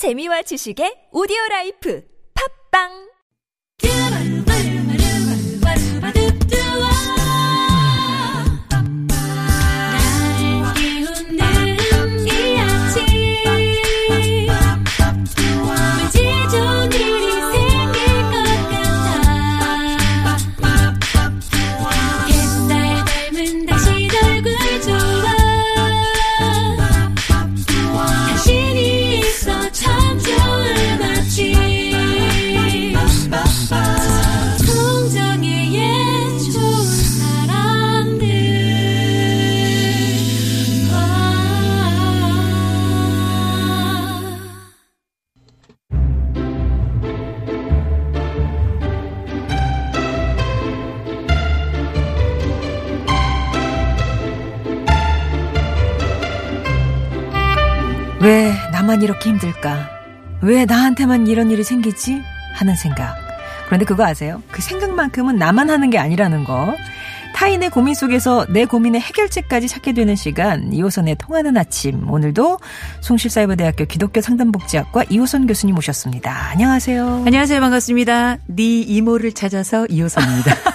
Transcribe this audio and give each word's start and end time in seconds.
재미와 0.00 0.40
지식의 0.48 1.12
오디오 1.12 1.36
라이프. 1.50 2.00
팝빵 2.32 3.10
나만 58.90 59.02
이렇게 59.02 59.30
힘들까? 59.30 59.88
왜 60.42 60.64
나한테만 60.64 61.28
이런 61.28 61.52
일이 61.52 61.62
생기지? 61.62 62.20
하는 62.54 62.74
생각. 62.74 63.14
그런데 63.66 63.84
그거 63.84 64.04
아세요? 64.04 64.42
그 64.50 64.60
생각만큼은 64.60 65.36
나만 65.36 65.70
하는 65.70 65.90
게 65.90 65.98
아니라는 65.98 66.42
거. 66.42 66.74
타인의 67.36 67.70
고민 67.70 67.94
속에서 67.94 68.46
내 68.48 68.64
고민의 68.64 69.00
해결책까지 69.00 69.68
찾게 69.68 69.92
되는 69.92 70.16
시간 70.16 70.72
이호선의 70.72 71.18
통하는 71.18 71.56
아침 71.56 72.10
오늘도 72.10 72.58
송실사이버대학교 73.00 73.84
기독교 73.84 74.20
상담복지학과 74.20 75.04
이호선 75.08 75.46
교수님 75.46 75.76
모셨습니다. 75.76 76.50
안녕하세요. 76.50 77.22
안녕하세요. 77.26 77.60
반갑습니다. 77.60 78.38
네 78.48 78.80
이모를 78.80 79.32
찾아서 79.32 79.86
이호선입니다. 79.86 80.52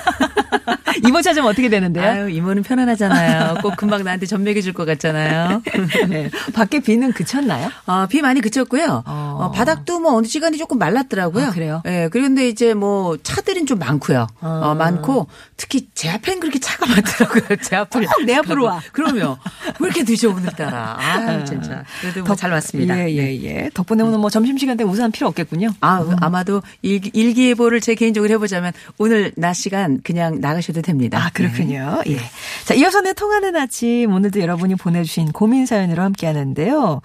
이번 1.08 1.22
찾으면 1.24 1.50
어떻게 1.50 1.70
되는데요? 1.70 2.04
아유, 2.10 2.30
이모는 2.30 2.64
편안하잖아요. 2.64 3.56
꼭 3.62 3.76
금방 3.76 4.04
나한테 4.04 4.26
전매해 4.26 4.62
줄것 4.62 4.86
같잖아요. 4.86 5.62
네. 6.10 6.30
밖에 6.54 6.80
비는 6.80 7.12
그쳤나요? 7.14 7.70
어, 7.86 8.06
비 8.08 8.22
많이 8.22 8.42
그쳤고요. 8.42 9.04
어. 9.06 9.38
어, 9.42 9.52
바닥도 9.52 10.00
뭐 10.00 10.14
어느 10.16 10.26
시간이 10.28 10.58
조금 10.58 10.78
말랐더라고요. 10.78 11.48
아, 11.48 11.52
그래요? 11.52 11.82
예, 11.86 12.10
그런데 12.12 12.48
이제 12.48 12.73
뭐 12.73 13.18
차들은 13.22 13.66
좀 13.66 13.80
많고요. 13.80 14.28
아. 14.40 14.62
어, 14.64 14.76
많고 14.76 15.28
특히 15.58 15.88
제 15.94 16.10
앞엔 16.10 16.40
그렇게 16.40 16.60
차가 16.60 16.86
많더라고요. 16.86 17.58
제 17.62 17.76
앞을. 17.76 18.06
꼭내 18.06 18.36
앞으로 18.36 18.66
와. 18.66 18.82
그럼요. 18.92 19.38
왜 19.80 19.88
이렇게 19.90 20.04
늦어 20.08 20.30
오늘따라. 20.34 20.98
아, 21.00 21.44
진짜. 21.44 21.84
그래도 22.02 22.23
뭐 22.23 22.36
잘 22.36 22.52
왔습니다. 22.52 22.98
예, 23.00 23.12
예, 23.16 23.44
예. 23.44 23.70
덕분에 23.73 24.04
오늘 24.04 24.20
뭐 24.20 24.30
점심시간 24.30 24.76
때 24.78 24.84
우산 24.84 25.12
필요 25.12 25.28
없겠군요. 25.28 25.70
아, 25.82 26.06
아마도 26.22 26.62
일기, 26.82 27.10
일기예보를 27.14 27.80
제 27.82 27.96
개인적으로 27.96 28.32
해보자면 28.34 28.73
오늘 28.98 29.32
낮 29.36 29.54
시간 29.54 30.00
그냥 30.04 30.40
나가셔도 30.42 30.82
됩니다. 30.86 31.19
아, 31.25 31.30
그렇군요. 31.33 32.02
예. 32.08 32.17
자, 32.66 32.73
이어서는 32.73 33.16
통하는 33.16 33.55
아침. 33.55 34.14
오늘도 34.14 34.39
여러분이 34.39 34.75
보내주신 34.75 35.31
고민 35.31 35.66
사연으로 35.66 36.02
함께 36.03 36.27
하는데요. 36.27 37.02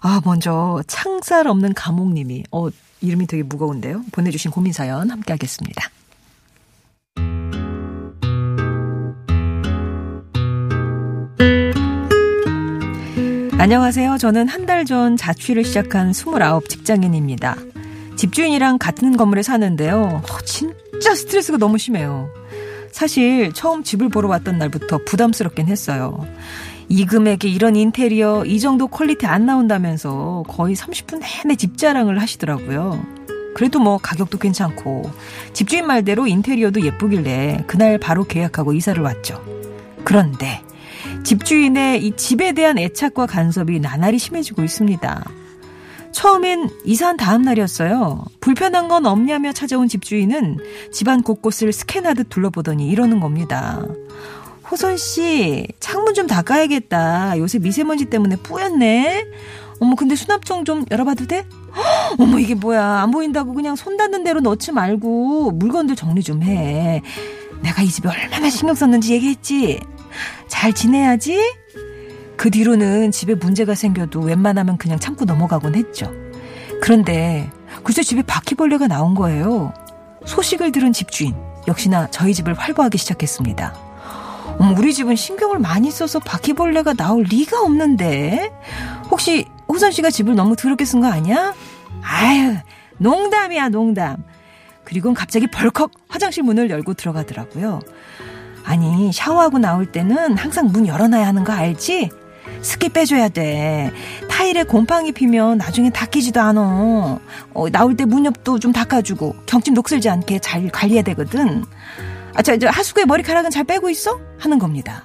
아, 0.00 0.20
먼저, 0.24 0.80
창살 0.86 1.46
없는 1.48 1.74
감옥님이, 1.74 2.44
어, 2.52 2.68
이름이 3.02 3.26
되게 3.26 3.42
무거운데요. 3.42 4.02
보내주신 4.12 4.50
고민 4.50 4.72
사연 4.72 5.10
함께 5.10 5.32
하겠습니다. 5.32 5.90
안녕하세요. 13.58 14.18
저는 14.18 14.48
한 14.48 14.66
달 14.66 14.84
전 14.84 15.16
자취를 15.16 15.64
시작한 15.64 16.10
29 16.10 16.60
직장인입니다. 16.68 17.56
집주인이랑 18.16 18.78
같은 18.78 19.16
건물에 19.16 19.42
사는데요. 19.42 20.22
어, 20.22 20.38
진짜 20.44 21.14
스트레스가 21.14 21.56
너무 21.58 21.78
심해요. 21.78 22.28
사실 22.96 23.52
처음 23.52 23.82
집을 23.82 24.08
보러 24.08 24.26
왔던 24.30 24.56
날부터 24.56 25.00
부담스럽긴 25.04 25.66
했어요. 25.66 26.26
이 26.88 27.04
금액에 27.04 27.46
이런 27.46 27.76
인테리어, 27.76 28.46
이 28.46 28.58
정도 28.58 28.88
퀄리티 28.88 29.26
안 29.26 29.44
나온다면서 29.44 30.44
거의 30.48 30.74
30분 30.74 31.20
내내 31.20 31.56
집 31.56 31.76
자랑을 31.76 32.18
하시더라고요. 32.22 33.04
그래도 33.54 33.80
뭐 33.80 33.98
가격도 33.98 34.38
괜찮고 34.38 35.10
집주인 35.52 35.86
말대로 35.86 36.26
인테리어도 36.26 36.80
예쁘길래 36.80 37.64
그날 37.66 37.98
바로 37.98 38.24
계약하고 38.24 38.72
이사를 38.72 39.02
왔죠. 39.02 39.44
그런데 40.02 40.62
집주인의 41.22 42.02
이 42.02 42.16
집에 42.16 42.52
대한 42.52 42.78
애착과 42.78 43.26
간섭이 43.26 43.78
나날이 43.78 44.18
심해지고 44.18 44.64
있습니다. 44.64 45.22
처음엔 46.16 46.70
이사한 46.86 47.18
다음 47.18 47.42
날이었어요. 47.42 48.24
불편한 48.40 48.88
건 48.88 49.04
없냐며 49.04 49.52
찾아온 49.52 49.86
집주인은 49.86 50.56
집안 50.90 51.22
곳곳을 51.22 51.74
스캔하듯 51.74 52.30
둘러보더니 52.30 52.88
이러는 52.88 53.20
겁니다. 53.20 53.84
호선 54.70 54.96
씨, 54.96 55.68
창문 55.78 56.14
좀 56.14 56.26
닦아야겠다. 56.26 57.36
요새 57.36 57.58
미세먼지 57.58 58.06
때문에 58.06 58.36
뿌였네. 58.36 59.26
어머, 59.78 59.94
근데 59.94 60.16
수납통 60.16 60.64
좀 60.64 60.86
열어봐도 60.90 61.26
돼? 61.26 61.44
헉, 61.76 62.16
어머, 62.18 62.38
이게 62.38 62.54
뭐야. 62.54 63.02
안 63.02 63.10
보인다고 63.10 63.52
그냥 63.52 63.76
손 63.76 63.98
닿는 63.98 64.24
대로 64.24 64.40
넣지 64.40 64.72
말고 64.72 65.50
물건들 65.50 65.96
정리 65.96 66.22
좀 66.22 66.42
해. 66.42 67.02
내가 67.62 67.82
이 67.82 67.88
집에 67.88 68.08
얼마나 68.08 68.48
신경 68.48 68.74
썼는지 68.74 69.12
얘기했지. 69.12 69.80
잘 70.48 70.72
지내야지. 70.72 71.38
그 72.36 72.50
뒤로는 72.50 73.10
집에 73.12 73.34
문제가 73.34 73.74
생겨도 73.74 74.20
웬만하면 74.20 74.76
그냥 74.78 74.98
참고 74.98 75.24
넘어가곤 75.24 75.74
했죠. 75.74 76.12
그런데 76.80 77.50
글쎄 77.82 78.02
집에 78.02 78.22
바퀴벌레가 78.22 78.86
나온 78.88 79.14
거예요. 79.14 79.72
소식을 80.24 80.72
들은 80.72 80.92
집주인 80.92 81.34
역시나 81.68 82.08
저희 82.10 82.34
집을 82.34 82.54
활보하기 82.54 82.98
시작했습니다. 82.98 83.74
우리 84.78 84.94
집은 84.94 85.16
신경을 85.16 85.58
많이 85.58 85.90
써서 85.90 86.18
바퀴벌레가 86.18 86.94
나올 86.94 87.22
리가 87.24 87.60
없는데 87.62 88.52
혹시 89.10 89.46
호선 89.68 89.90
씨가 89.90 90.10
집을 90.10 90.34
너무 90.34 90.56
더럽게 90.56 90.84
쓴 90.84 91.00
거 91.00 91.08
아니야? 91.08 91.54
아유 92.02 92.56
농담이야 92.98 93.68
농담. 93.70 94.24
그리고 94.84 95.12
갑자기 95.14 95.46
벌컥 95.48 95.90
화장실 96.08 96.44
문을 96.44 96.70
열고 96.70 96.94
들어가더라고요. 96.94 97.80
아니 98.64 99.12
샤워하고 99.12 99.58
나올 99.58 99.86
때는 99.86 100.36
항상 100.36 100.68
문 100.68 100.86
열어놔야 100.86 101.26
하는 101.26 101.44
거 101.44 101.52
알지? 101.52 102.10
습기 102.66 102.88
빼줘야 102.88 103.28
돼. 103.28 103.92
타일에 104.28 104.64
곰팡이 104.64 105.12
피면 105.12 105.58
나중에 105.58 105.90
닦이지도 105.90 106.40
않아. 106.40 107.20
어, 107.54 107.70
나올 107.70 107.96
때 107.96 108.04
문옆도 108.04 108.58
좀 108.58 108.72
닦아주고 108.72 109.36
경집 109.46 109.72
녹슬지 109.72 110.08
않게 110.08 110.40
잘 110.40 110.68
관리해야 110.68 111.02
되거든. 111.04 111.64
아, 112.34 112.42
저, 112.42 112.58
저 112.58 112.68
하수구에 112.68 113.04
머리카락은 113.04 113.50
잘 113.50 113.62
빼고 113.62 113.88
있어? 113.90 114.18
하는 114.38 114.58
겁니다. 114.58 115.04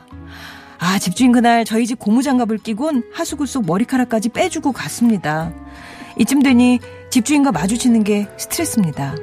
아, 0.79 0.97
집주인 0.97 1.31
그날 1.31 1.63
저희 1.63 1.85
집 1.85 1.99
고무장갑을 1.99 2.57
끼곤 2.57 3.03
하수구 3.13 3.45
속 3.45 3.67
머리카락까지 3.67 4.29
빼주고 4.29 4.71
갔습니다. 4.71 5.53
이쯤 6.17 6.41
되니 6.41 6.79
집주인과 7.11 7.51
마주치는 7.51 8.03
게 8.03 8.27
스트레스입니다. 8.37 9.13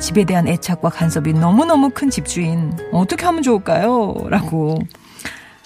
집에 0.00 0.24
대한 0.24 0.48
애착과 0.48 0.88
간섭이 0.88 1.34
너무너무 1.34 1.90
큰 1.90 2.08
집주인. 2.08 2.72
어떻게 2.90 3.26
하면 3.26 3.42
좋을까요? 3.42 4.14
라고. 4.30 4.78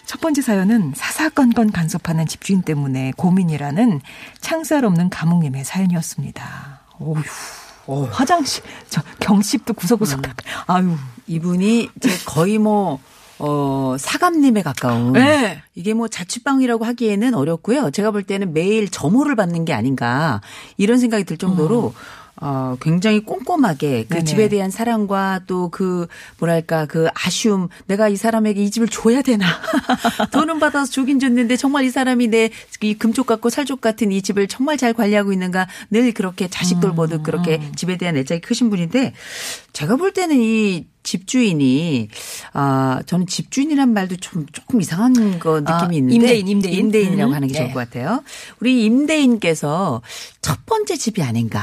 첫 0.06 0.20
번째 0.20 0.40
사연은 0.40 0.92
사사건건 0.94 1.72
간섭하는 1.72 2.26
집주인 2.26 2.62
때문에 2.62 3.12
고민이라는 3.16 4.00
창살 4.40 4.84
없는 4.84 5.10
감옥님의 5.10 5.64
사연이었습니다. 5.64 6.80
어휴, 7.86 8.08
화장실, 8.10 8.62
저 8.88 9.02
경칩도 9.20 9.74
구석구석. 9.74 10.22
아유. 10.68 10.96
이분이 11.26 11.90
거의 12.24 12.58
뭐, 12.58 13.00
어, 13.38 13.96
사감님에 13.98 14.62
가까운. 14.62 15.12
네. 15.12 15.60
이게 15.74 15.92
뭐 15.92 16.06
자취방이라고 16.06 16.84
하기에는 16.84 17.34
어렵고요. 17.34 17.90
제가 17.90 18.12
볼 18.12 18.22
때는 18.22 18.52
매일 18.52 18.88
점호를 18.88 19.34
받는 19.34 19.64
게 19.64 19.72
아닌가 19.72 20.40
이런 20.76 20.98
생각이 20.98 21.24
들 21.24 21.36
정도로 21.36 21.78
어, 21.78 21.92
굉장히 22.80 23.20
꼼꼼하게 23.20 24.04
그 24.04 24.14
네네. 24.14 24.24
집에 24.24 24.48
대한 24.48 24.70
사랑과 24.70 25.40
또 25.46 25.68
그 25.70 26.06
뭐랄까 26.38 26.86
그 26.86 27.08
아쉬움 27.14 27.68
내가 27.86 28.08
이 28.08 28.16
사람에게 28.16 28.62
이 28.62 28.70
집을 28.70 28.88
줘야 28.88 29.20
되나 29.20 29.44
돈은 30.32 30.58
받아서 30.58 30.90
주긴 30.90 31.18
줬는데 31.18 31.56
정말 31.56 31.84
이 31.84 31.90
사람이 31.90 32.28
내 32.28 32.50
이 32.82 32.94
금쪽 32.94 33.26
같고 33.26 33.50
살쪽 33.50 33.80
같은 33.80 34.12
이 34.12 34.22
집을 34.22 34.48
정말 34.48 34.76
잘 34.76 34.92
관리하고 34.92 35.32
있는가 35.32 35.66
늘 35.90 36.12
그렇게 36.12 36.48
자식 36.48 36.80
돌보듯 36.80 37.22
그렇게 37.22 37.60
집에 37.74 37.96
대한 37.96 38.16
애착이 38.16 38.40
크신 38.40 38.70
분인데 38.70 39.12
제가 39.72 39.96
볼 39.96 40.12
때는 40.12 40.36
이 40.40 40.86
집주인이 41.02 42.08
아 42.52 43.00
저는 43.06 43.26
집주인이란 43.26 43.92
말도 43.92 44.16
좀 44.16 44.46
조금 44.52 44.80
이상한 44.80 45.38
거 45.38 45.60
느낌이 45.60 45.72
아, 45.72 45.92
있는데 45.92 46.14
임대인, 46.16 46.48
임대인. 46.48 46.74
임대인이라고 46.78 47.30
음, 47.30 47.34
하는 47.34 47.48
게 47.48 47.54
좋을 47.54 47.68
네. 47.68 47.72
것 47.72 47.80
같아요. 47.80 48.22
우리 48.60 48.84
임대인께서 48.84 50.02
첫 50.42 50.66
번째 50.66 50.96
집이 50.96 51.22
아닌가. 51.22 51.62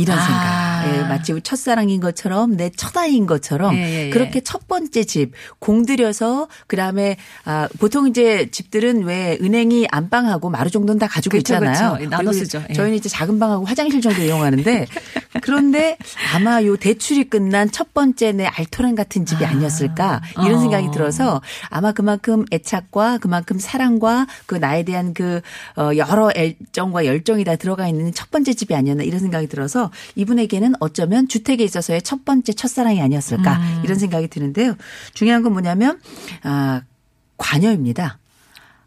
이런 0.00 0.18
아. 0.18 0.22
생각. 0.22 0.70
예, 0.86 1.02
마치 1.02 1.38
첫사랑인 1.42 2.00
것처럼 2.00 2.56
내 2.56 2.70
첫아이인 2.70 3.26
것처럼 3.26 3.74
예, 3.76 3.78
예, 3.78 4.06
예. 4.06 4.10
그렇게 4.10 4.40
첫 4.40 4.66
번째 4.66 5.04
집 5.04 5.32
공들여서 5.58 6.48
그다음에 6.66 7.16
아 7.44 7.68
보통 7.78 8.08
이제 8.08 8.48
집들은 8.50 9.04
왜 9.04 9.38
은행이 9.40 9.88
안방하고 9.90 10.50
마루 10.50 10.70
정도는 10.70 10.98
다 10.98 11.06
가지고 11.06 11.36
그쵸, 11.36 11.54
있잖아요. 11.54 11.96
그쵸. 11.98 12.10
나눠 12.10 12.30
그리고 12.30 12.44
쓰죠. 12.44 12.62
예. 12.70 12.74
저희는 12.74 12.96
이제 12.96 13.08
작은 13.08 13.38
방하고 13.38 13.64
화장실 13.64 14.00
정도 14.00 14.22
이용하는데 14.22 14.86
그런데 15.42 15.96
아마 16.34 16.62
요 16.64 16.76
대출이 16.76 17.24
끝난 17.24 17.70
첫 17.70 17.94
번째 17.94 18.32
내 18.32 18.46
알토란 18.46 18.94
같은 18.94 19.26
집이 19.26 19.44
아니었을까 19.44 20.22
이런 20.42 20.54
어. 20.54 20.60
생각이 20.60 20.90
들어서 20.92 21.40
아마 21.68 21.92
그만큼 21.92 22.44
애착과 22.52 23.18
그만큼 23.18 23.58
사랑과 23.58 24.26
그 24.46 24.54
나에 24.54 24.84
대한 24.84 25.14
그 25.14 25.40
어, 25.76 25.90
여러 25.96 26.30
애정과 26.34 27.06
열정이 27.06 27.44
다 27.44 27.56
들어가 27.56 27.88
있는 27.88 28.12
첫 28.12 28.30
번째 28.30 28.54
집이 28.54 28.74
아니었나 28.74 29.02
이런 29.02 29.20
생각이 29.20 29.46
들어서 29.48 29.89
이분에게는 30.14 30.74
어쩌면 30.80 31.28
주택에 31.28 31.64
있어서의 31.64 32.02
첫 32.02 32.24
번째 32.24 32.52
첫사랑이 32.52 33.00
아니었을까 33.00 33.56
음. 33.56 33.80
이런 33.84 33.98
생각이 33.98 34.28
드는데요. 34.28 34.76
중요한 35.14 35.42
건 35.42 35.52
뭐냐면 35.52 36.00
아 36.42 36.82
관여입니다. 37.36 38.18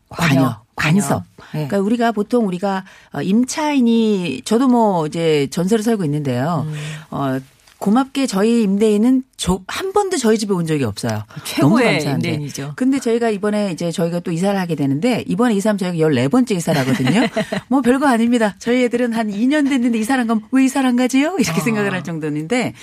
관여. 0.10 0.42
관여. 0.42 0.64
간섭. 0.76 1.24
네. 1.54 1.68
그러니까 1.68 1.80
우리가 1.80 2.12
보통 2.12 2.48
우리가 2.48 2.84
어, 3.14 3.22
임차인이 3.22 4.42
저도 4.44 4.68
뭐 4.68 5.06
이제 5.06 5.48
전세로 5.52 5.82
살고 5.84 6.04
있는데요. 6.06 6.66
음. 6.68 6.74
어 7.12 7.40
고맙게 7.78 8.28
저희 8.28 8.64
임대인은 8.64 9.24
저, 9.44 9.60
한 9.68 9.92
번도 9.92 10.16
저희 10.16 10.38
집에 10.38 10.54
온 10.54 10.66
적이 10.66 10.86
없어요. 10.86 11.24
최고의 11.44 11.96
감사한데. 11.96 12.30
임대인이죠. 12.30 12.74
근데 12.78 12.98
저희가 13.02 13.30
이번에 13.30 13.72
이제 13.74 13.92
저희가 13.92 14.22
또 14.22 14.32
이사를 14.32 14.58
하게 14.58 14.76
되는데 14.76 15.26
이번에 15.28 15.54
이사하면 15.56 15.78
저희가 15.80 15.98
14번째 15.98 16.52
이사를 16.52 16.80
하거든요. 16.80 17.28
뭐 17.68 17.82
별거 17.82 18.08
아닙니다. 18.08 18.56
저희 18.60 18.86
애들은 18.86 19.12
한 19.12 19.30
2년 19.30 19.68
됐는데 19.70 19.98
이사를 20.00 20.18
한 20.22 20.28
건 20.30 20.44
왜 20.54 20.64
이사를 20.64 20.88
한 20.88 20.96
가지요? 20.96 21.36
이렇게 21.40 21.60
아. 21.60 21.64
생각을 21.64 21.92
할 21.92 22.06
정도인데 22.06 22.74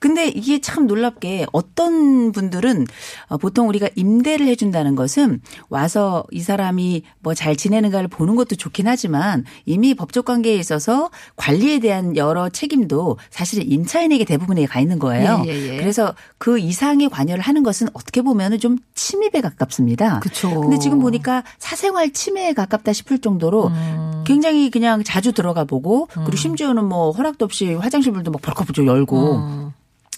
근데 0.00 0.28
이게 0.28 0.60
참 0.62 0.86
놀랍게 0.86 1.46
어떤 1.52 2.32
분들은 2.32 2.86
어, 3.28 3.36
보통 3.36 3.68
우리가 3.68 3.88
임대를 3.94 4.46
해준다는 4.46 4.96
것은 4.96 5.40
와서 5.68 6.24
이 6.32 6.40
사람이 6.40 7.02
뭐 7.20 7.34
잘 7.34 7.54
지내는가를 7.54 8.08
보는 8.08 8.34
것도 8.34 8.56
좋긴 8.56 8.88
하지만 8.88 9.44
이미 9.66 9.94
법적 9.94 10.24
관계에 10.24 10.56
있어서 10.56 11.10
관리에 11.36 11.78
대한 11.78 12.16
여러 12.16 12.48
책임도 12.48 13.18
사실 13.30 13.70
임차인에게 13.70 14.24
대부분에 14.24 14.64
가 14.66 14.80
있는 14.80 14.98
거예요. 14.98 15.42
예, 15.46 15.50
예, 15.50 15.68
예. 15.74 15.76
그래서 15.76 15.99
그 16.38 16.58
이상의 16.58 17.08
관여를 17.08 17.42
하는 17.42 17.62
것은 17.62 17.88
어떻게 17.92 18.22
보면은 18.22 18.58
좀 18.58 18.78
침입에 18.94 19.40
가깝습니다. 19.40 20.20
그쵸. 20.20 20.60
근데 20.60 20.78
지금 20.78 20.98
보니까 21.00 21.42
사생활 21.58 22.12
침해에 22.12 22.52
가깝다 22.52 22.92
싶을 22.92 23.18
정도로 23.18 23.68
음. 23.68 24.24
굉장히 24.26 24.70
그냥 24.70 25.02
자주 25.04 25.32
들어가 25.32 25.64
보고 25.64 26.06
그리고 26.12 26.36
심지어는 26.36 26.84
뭐 26.84 27.10
허락도 27.10 27.44
없이 27.44 27.74
화장실 27.74 28.12
문도 28.12 28.30
막 28.30 28.40
벌컥 28.42 28.66
열고 28.86 29.36
음. 29.36 29.72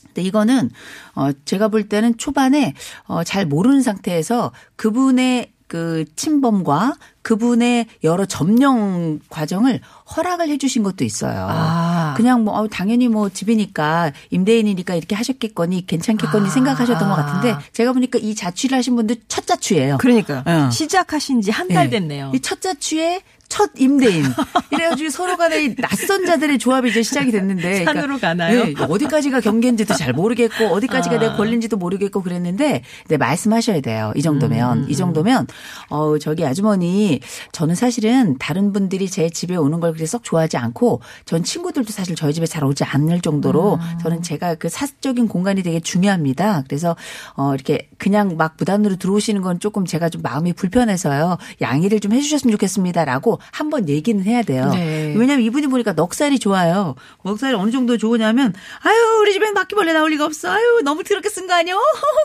근데 0.06 0.22
이거는 0.22 0.70
어 1.14 1.30
제가 1.44 1.68
볼 1.68 1.88
때는 1.88 2.18
초반에 2.18 2.74
어잘 3.04 3.46
모르는 3.46 3.82
상태에서 3.82 4.52
그분의 4.76 5.52
그 5.66 6.04
침범과 6.16 6.94
그분의 7.22 7.86
여러 8.04 8.26
점령 8.26 9.20
과정을 9.28 9.80
허락을 10.16 10.48
해 10.48 10.58
주신 10.58 10.82
것도 10.82 11.04
있어요. 11.04 11.46
아. 11.48 12.14
그냥 12.16 12.44
뭐 12.44 12.54
어, 12.54 12.68
당연히 12.68 13.08
뭐 13.08 13.28
집이니까 13.28 14.12
임대인이니까 14.30 14.94
이렇게 14.94 15.14
하셨겠거니 15.14 15.86
괜찮겠거니 15.86 16.46
아. 16.46 16.50
생각하셨던 16.50 17.08
것 17.08 17.14
같은데 17.14 17.56
제가 17.72 17.92
보니까 17.92 18.18
이 18.20 18.34
자취를 18.34 18.76
하신 18.76 18.96
분들 18.96 19.16
첫 19.28 19.46
자취예요. 19.46 19.98
그러니까요. 19.98 20.42
어. 20.44 20.70
시작하신 20.70 21.40
지 21.40 21.50
한달 21.50 21.86
예. 21.86 21.90
됐네요. 21.90 22.32
이첫 22.34 22.60
자취의 22.60 23.22
첫 23.52 23.70
임대인. 23.76 24.24
이래가지고 24.70 25.10
서로 25.10 25.36
간에 25.36 25.62
이 25.62 25.76
낯선 25.76 26.24
자들의 26.24 26.58
조합이 26.58 26.88
이제 26.88 27.02
시작이 27.02 27.30
됐는데. 27.30 27.84
산으로 27.84 28.16
가나요? 28.16 28.60
예, 28.60 28.74
어디까지가 28.78 29.40
경계인지도 29.40 29.92
잘 29.92 30.14
모르겠고, 30.14 30.68
어디까지가 30.68 31.16
아. 31.16 31.18
내가 31.18 31.36
걸린지도 31.36 31.76
모르겠고 31.76 32.22
그랬는데, 32.22 32.82
네, 33.08 33.16
말씀하셔야 33.18 33.82
돼요. 33.82 34.10
이 34.16 34.22
정도면. 34.22 34.84
음, 34.84 34.86
이 34.88 34.96
정도면, 34.96 35.48
어, 35.90 36.18
저기 36.18 36.46
아주머니, 36.46 37.11
저는 37.52 37.74
사실은 37.74 38.36
다른 38.38 38.72
분들이 38.72 39.08
제 39.10 39.28
집에 39.30 39.56
오는 39.56 39.80
걸 39.80 39.92
그렇게 39.92 40.06
썩 40.06 40.22
좋아하지 40.24 40.56
않고, 40.56 41.00
전 41.24 41.42
친구들도 41.42 41.92
사실 41.92 42.14
저희 42.14 42.32
집에 42.32 42.46
잘 42.46 42.64
오지 42.64 42.84
않을 42.84 43.20
정도로, 43.20 43.74
음. 43.74 43.98
저는 44.02 44.22
제가 44.22 44.54
그 44.54 44.68
사적인 44.68 45.28
공간이 45.28 45.62
되게 45.62 45.80
중요합니다. 45.80 46.64
그래서, 46.68 46.94
어, 47.36 47.54
이렇게 47.54 47.88
그냥 47.98 48.36
막 48.36 48.54
무단으로 48.58 48.96
들어오시는 48.96 49.42
건 49.42 49.58
조금 49.60 49.84
제가 49.86 50.08
좀 50.08 50.22
마음이 50.22 50.52
불편해서요. 50.52 51.38
양해를 51.60 52.00
좀 52.00 52.12
해주셨으면 52.12 52.52
좋겠습니다라고 52.52 53.40
한 53.50 53.70
번 53.72 53.88
얘기는 53.88 54.22
해야 54.24 54.42
돼요. 54.42 54.68
네. 54.74 55.14
왜냐하면 55.16 55.46
이분이 55.46 55.68
보니까 55.68 55.94
넉살이 55.94 56.38
좋아요. 56.38 56.94
넉살이 57.24 57.54
어느 57.54 57.70
정도 57.70 57.96
좋으냐면 57.96 58.52
아유 58.82 59.18
우리 59.22 59.32
집엔 59.32 59.54
바퀴벌레 59.54 59.94
나올 59.94 60.10
리가 60.10 60.26
없어. 60.26 60.50
아유 60.50 60.82
너무 60.84 61.02
더럽게 61.04 61.30
쓴 61.30 61.46
거 61.46 61.54
아니야? 61.54 61.74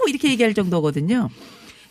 이렇게 0.09 0.29
얘기할 0.29 0.53
정도거든요. 0.53 1.29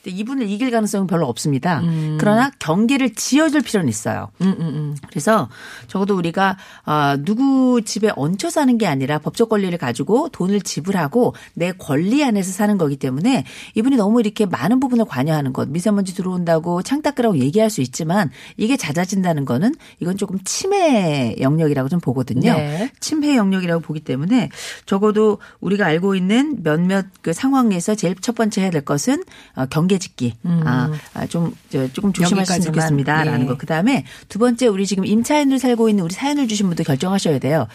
이분을 0.06 0.48
이길 0.48 0.70
가능성은 0.70 1.06
별로 1.06 1.26
없습니다. 1.26 1.82
그러나 2.18 2.50
경계를 2.58 3.14
지어줄 3.14 3.62
필요는 3.62 3.88
있어요. 3.88 4.30
음, 4.40 4.54
음, 4.58 4.60
음. 4.60 4.96
그래서 5.08 5.48
적어도 5.88 6.16
우리가 6.16 6.56
아, 6.84 7.16
누구 7.24 7.82
집에 7.84 8.10
얹혀 8.16 8.50
사는 8.50 8.76
게 8.78 8.86
아니라 8.86 9.18
법적 9.18 9.48
권리를 9.48 9.76
가지고 9.78 10.28
돈을 10.30 10.60
지불하고 10.60 11.34
내 11.54 11.72
권리 11.72 12.24
안에서 12.24 12.52
사는 12.52 12.78
거기 12.78 12.96
때문에 12.96 13.44
이분이 13.74 13.96
너무 13.96 14.20
이렇게 14.20 14.46
많은 14.46 14.80
부분을 14.80 15.04
관여하는 15.04 15.52
것 15.52 15.68
미세먼지 15.68 16.14
들어온다고 16.14 16.82
창 16.82 17.02
닦으라고 17.02 17.38
얘기할 17.38 17.70
수 17.70 17.80
있지만 17.80 18.30
이게 18.56 18.76
잦아진다는 18.76 19.44
거는 19.44 19.74
이건 20.00 20.16
조금 20.16 20.38
침해 20.44 21.36
영역이라고 21.40 21.88
좀 21.88 22.00
보거든요. 22.00 22.52
네. 22.52 22.90
침해 23.00 23.36
영역이라고 23.36 23.80
보기 23.82 24.00
때문에 24.00 24.50
적어도 24.86 25.38
우리가 25.60 25.86
알고 25.86 26.14
있는 26.14 26.62
몇몇 26.62 27.06
그 27.22 27.32
상황에서 27.32 27.94
제일 27.94 28.14
첫 28.20 28.34
번째 28.34 28.62
해야 28.62 28.70
될 28.70 28.82
것은 28.82 29.24
어, 29.54 29.66
경계 29.66 29.95
짓기. 29.98 30.34
아, 30.44 30.90
아, 31.14 31.26
좀 31.26 31.54
저, 31.70 31.86
조금 31.92 32.10
음. 32.10 32.22
여기까지만. 32.22 32.60
좋겠습니다라는 32.60 33.42
예. 33.42 33.46
거. 33.46 33.56
그다음에 33.56 34.04
두 34.28 34.38
번째 34.38 34.66
우리 34.66 34.86
지금 34.86 35.04
임차인으로 35.04 35.58
살고 35.58 35.88
있는 35.88 36.04
우리 36.04 36.14
사연을 36.14 36.48
주신 36.48 36.66
분도 36.66 36.84
결정하셔야 36.84 37.38
돼요. 37.38 37.66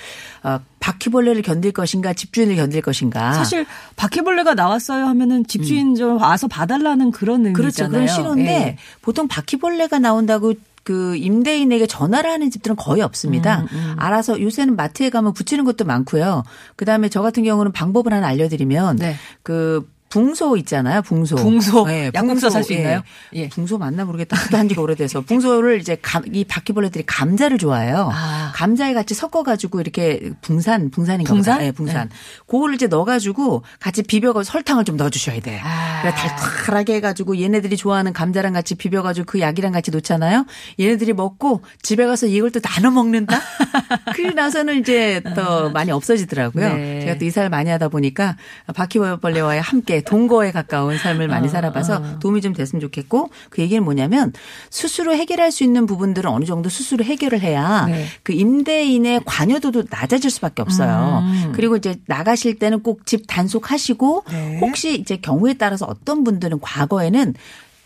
어, 0.44 0.60
바퀴벌레를 0.80 1.42
견딜 1.42 1.72
것인가 1.72 2.14
집주인을 2.14 2.56
견딜 2.56 2.82
것인가. 2.82 3.34
사실 3.34 3.66
바퀴벌레가 3.96 4.54
나왔어요 4.54 5.06
하면은 5.06 5.46
집주인 5.46 5.96
좀 5.96 6.22
와서 6.22 6.48
봐달라는 6.48 7.12
그런 7.12 7.46
의미잖아요. 7.46 7.52
음. 7.52 7.54
그렇죠. 7.54 7.90
그런 7.90 8.08
신호인데 8.08 8.52
예. 8.52 8.78
보통 9.02 9.28
바퀴벌레가 9.28 10.00
나온다고 10.00 10.54
그 10.84 11.16
임대인에게 11.16 11.86
전화를 11.86 12.30
하는 12.30 12.50
집들은 12.50 12.76
거의 12.76 13.04
없습니다. 13.04 13.68
음, 13.72 13.96
알아서 14.00 14.42
요새는 14.42 14.76
마트에 14.76 15.12
가면 15.12 15.34
붙이는 15.34 15.64
것도 15.64 15.86
많고요. 15.86 16.44
그다음에 16.76 17.08
저 17.10 17.22
같은 17.22 17.44
경우는 17.44 17.72
방법을 17.72 18.14
하나 18.14 18.28
알려드리면 18.28 18.96
네. 18.96 19.16
그 19.44 19.88
붕소 20.12 20.58
있잖아요. 20.58 21.02
붕소. 21.02 21.38
붕소. 21.38 21.86
예, 21.90 22.12
약국에서 22.14 22.50
살수 22.50 22.74
예. 22.74 22.78
있나요? 22.78 23.02
예. 23.34 23.48
붕소 23.50 23.78
맞나 23.78 24.04
모르겠다. 24.06 24.38
한 24.58 24.68
지가 24.68 24.82
오래돼서 24.82 25.22
붕소를 25.26 25.80
이제 25.80 25.98
감, 26.02 26.24
이 26.32 26.44
바퀴벌레들이 26.44 27.06
감자를 27.08 27.58
좋아해요. 27.58 28.12
아. 28.14 28.52
감자에 28.54 28.94
같이 28.94 29.14
섞어가지고 29.14 29.80
이렇게 29.80 30.32
붕산, 30.42 30.92
붕산인가 30.92 31.34
붕산? 31.34 31.56
보다. 31.56 31.66
예, 31.66 31.72
붕산. 31.72 32.10
그거를 32.46 32.76
이제 32.76 32.88
넣어가지고 32.88 33.64
같이 33.80 34.04
비벼가 34.04 34.44
설탕을 34.44 34.84
좀 34.84 34.98
넣어주셔야 34.98 35.40
돼. 35.40 35.62
아. 35.64 36.02
그래 36.02 36.14
달달하게 36.14 36.96
해가지고 36.96 37.40
얘네들이 37.40 37.78
좋아하는 37.78 38.12
감자랑 38.12 38.52
같이 38.54 38.76
비벼가지고 38.76 39.26
그 39.26 39.40
약이랑 39.40 39.72
같이 39.72 39.92
놓잖아요. 39.92 40.46
얘네들이 40.80 41.14
먹고 41.14 41.62
집에 41.82 42.06
가서 42.06 42.28
이걸 42.28 42.52
또 42.52 42.60
나눠 42.60 42.92
먹는다. 42.92 43.40
그리고 44.14 44.34
나서는 44.34 44.80
이제 44.80 45.22
또 45.36 45.70
많이 45.72 45.92
없어지더라고요. 45.92 46.66
아. 46.66 46.74
네. 46.74 47.00
제가 47.02 47.18
또 47.18 47.26
이사를 47.26 47.50
많이 47.50 47.70
하다 47.70 47.88
보니까 47.88 48.36
바퀴벌레와 48.76 49.62
함께 49.62 50.01
동거에 50.02 50.52
가까운 50.52 50.98
삶을 50.98 51.28
많이 51.28 51.48
아, 51.48 51.50
살아봐서 51.52 52.20
도움이 52.20 52.42
좀 52.42 52.54
됐으면 52.54 52.80
좋겠고 52.82 53.30
그 53.50 53.62
얘기는 53.62 53.84
뭐냐면 53.84 54.34
스스로 54.70 55.14
해결할 55.14 55.52
수 55.52 55.64
있는 55.64 55.86
부분들은 55.86 56.30
어느 56.30 56.46
정도 56.46 56.70
스스로 56.70 57.04
해결을 57.04 57.42
해야 57.42 57.86
네. 57.86 58.06
그 58.24 58.34
임대인의 58.34 59.22
관여도도 59.26 59.84
낮아질 59.90 60.32
수밖에 60.32 60.62
없어요. 60.62 61.24
음. 61.24 61.52
그리고 61.54 61.76
이제 61.76 61.96
나가실 62.08 62.58
때는 62.58 62.82
꼭 62.82 63.02
집 63.06 63.26
단속하시고 63.28 64.24
네. 64.32 64.60
혹시 64.62 64.96
이제 64.96 65.18
경우에 65.18 65.54
따라서 65.56 65.86
어떤 65.86 66.24
분들은 66.24 66.60
과거에는 66.62 67.34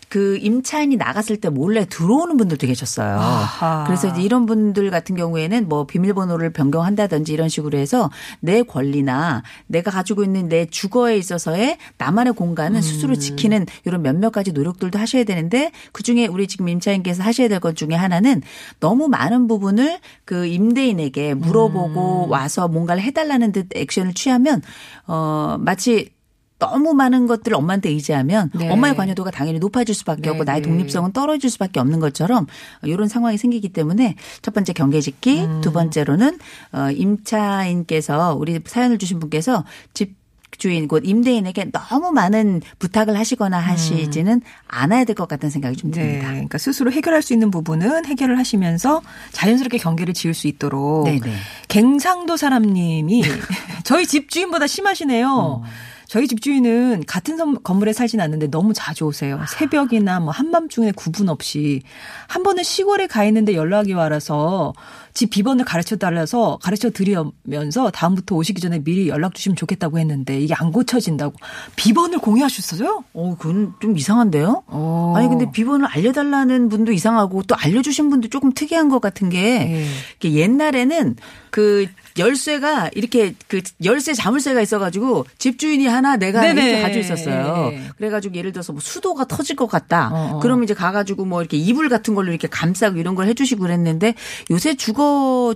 그 0.08 0.38
임차인이 0.40 0.96
나갔을 0.96 1.36
때 1.36 1.48
몰래 1.48 1.84
들어오는 1.84 2.36
분들도 2.36 2.66
계셨어요. 2.66 3.18
아하. 3.18 3.84
그래서 3.86 4.08
이제 4.08 4.22
이런 4.22 4.46
분들 4.46 4.90
같은 4.90 5.16
경우에는 5.16 5.68
뭐 5.68 5.84
비밀번호를 5.86 6.50
변경한다든지 6.50 7.32
이런 7.32 7.48
식으로 7.48 7.76
해서 7.76 8.10
내 8.40 8.62
권리나 8.62 9.42
내가 9.66 9.90
가지고 9.90 10.22
있는 10.24 10.48
내 10.48 10.66
주거에 10.66 11.16
있어서의 11.16 11.78
나만의 11.98 12.34
공간은 12.34 12.82
스스로 12.82 13.14
음. 13.14 13.18
지키는 13.18 13.66
이런 13.84 14.02
몇몇 14.02 14.30
가지 14.30 14.52
노력들도 14.52 14.98
하셔야 14.98 15.24
되는데 15.24 15.72
그 15.92 16.02
중에 16.02 16.26
우리 16.26 16.46
지금 16.46 16.68
임차인께서 16.68 17.22
하셔야 17.22 17.48
될 17.48 17.56
것 17.60 17.74
중에 17.74 17.94
하나는 17.94 18.42
너무 18.80 19.08
많은 19.08 19.48
부분을 19.48 19.98
그 20.24 20.46
임대인에게 20.46 21.34
물어보고 21.34 22.26
음. 22.26 22.30
와서 22.30 22.68
뭔가를 22.68 23.02
해달라는 23.02 23.50
듯 23.52 23.68
액션을 23.74 24.12
취하면 24.14 24.62
어 25.06 25.56
마치 25.58 26.10
너무 26.58 26.94
많은 26.94 27.26
것들을 27.26 27.54
엄마한테 27.56 27.90
의지하면 27.90 28.50
네. 28.54 28.70
엄마의 28.70 28.96
관여도가 28.96 29.30
당연히 29.30 29.58
높아질 29.58 29.94
수밖에 29.94 30.22
네, 30.22 30.28
없고 30.30 30.44
나의 30.44 30.62
네. 30.62 30.68
독립성은 30.68 31.12
떨어질 31.12 31.50
수밖에 31.50 31.80
없는 31.80 32.00
것처럼 32.00 32.46
이런 32.82 33.08
상황이 33.08 33.36
생기기 33.36 33.68
때문에 33.70 34.16
첫 34.42 34.54
번째 34.54 34.72
경계짓기, 34.72 35.44
음. 35.44 35.60
두 35.60 35.72
번째로는 35.72 36.38
어 36.72 36.90
임차인께서 36.92 38.34
우리 38.38 38.60
사연을 38.64 38.98
주신 38.98 39.18
분께서 39.20 39.64
집 39.94 40.14
주인 40.58 40.88
곧 40.88 41.02
임대인에게 41.04 41.70
너무 41.70 42.12
많은 42.12 42.62
부탁을 42.78 43.18
하시거나 43.18 43.58
하시지는 43.58 44.40
않아야 44.68 45.04
될 45.04 45.14
것 45.14 45.28
같다는 45.28 45.50
생각이 45.50 45.76
좀 45.76 45.90
네. 45.90 46.00
듭니다. 46.00 46.28
그러니까 46.30 46.56
스스로 46.56 46.90
해결할 46.90 47.20
수 47.20 47.34
있는 47.34 47.50
부분은 47.50 48.06
해결을 48.06 48.38
하시면서 48.38 49.02
자연스럽게 49.32 49.76
경계를 49.76 50.14
지을 50.14 50.32
수 50.32 50.46
있도록 50.46 51.04
네네. 51.04 51.34
갱상도 51.68 52.38
사람님이 52.38 53.22
저희 53.84 54.06
집 54.06 54.30
주인보다 54.30 54.66
심하시네요. 54.66 55.28
어. 55.28 55.62
저희 56.08 56.28
집주인은 56.28 57.04
같은 57.06 57.36
섬- 57.36 57.58
건물에 57.62 57.92
살진 57.92 58.20
않는데 58.20 58.46
너무 58.48 58.72
자주 58.72 59.04
오세요. 59.04 59.38
아. 59.42 59.46
새벽이나 59.46 60.20
뭐 60.20 60.30
한밤중에 60.30 60.92
구분 60.92 61.28
없이 61.28 61.82
한 62.28 62.42
번은 62.42 62.62
시골에 62.62 63.06
가 63.06 63.24
있는데 63.24 63.54
연락이 63.54 63.92
와서 63.92 64.72
집 65.16 65.30
비번을 65.30 65.64
가르쳐 65.64 65.96
달라서 65.96 66.58
가르쳐 66.60 66.90
드리면서 66.90 67.90
다음부터 67.90 68.36
오시기 68.36 68.60
전에 68.60 68.80
미리 68.84 69.08
연락 69.08 69.34
주시면 69.34 69.56
좋겠다고 69.56 69.98
했는데 69.98 70.38
이게 70.38 70.52
안 70.52 70.70
고쳐진다고 70.70 71.34
비번을 71.74 72.18
공유하셨어요? 72.18 73.02
어, 73.14 73.36
그건 73.38 73.72
좀 73.80 73.96
이상한데요? 73.96 74.64
어. 74.66 75.14
아니 75.16 75.26
근데 75.28 75.50
비번을 75.50 75.86
알려달라는 75.86 76.68
분도 76.68 76.92
이상하고 76.92 77.44
또 77.44 77.54
알려주신 77.56 78.10
분도 78.10 78.28
조금 78.28 78.52
특이한 78.52 78.90
것 78.90 79.00
같은 79.00 79.30
게 79.30 79.38
예. 79.38 79.86
이게 80.18 80.34
옛날에는 80.34 81.16
그 81.50 81.86
열쇠가 82.18 82.90
이렇게 82.94 83.34
그 83.48 83.62
열쇠 83.84 84.12
자물쇠가 84.12 84.60
있어가지고 84.60 85.24
집주인이 85.38 85.86
하나 85.86 86.16
내가 86.16 86.42
네네. 86.42 86.62
이렇게 86.62 86.82
가지고 86.82 87.00
있었어요. 87.00 87.70
예. 87.72 87.80
그래가지고 87.96 88.34
예를 88.34 88.52
들어서 88.52 88.74
뭐 88.74 88.80
수도가 88.82 89.24
터질 89.24 89.56
것 89.56 89.66
같다. 89.66 90.10
어, 90.12 90.36
어. 90.36 90.38
그러면 90.40 90.64
이제 90.64 90.74
가가지고 90.74 91.24
뭐 91.24 91.40
이렇게 91.40 91.56
이불 91.56 91.88
같은 91.88 92.14
걸로 92.14 92.30
이렇게 92.30 92.48
감싸고 92.48 92.98
이런 92.98 93.14
걸 93.14 93.26
해주시고 93.28 93.62
그랬는데 93.62 94.14
요새 94.50 94.74
주거 94.74 95.05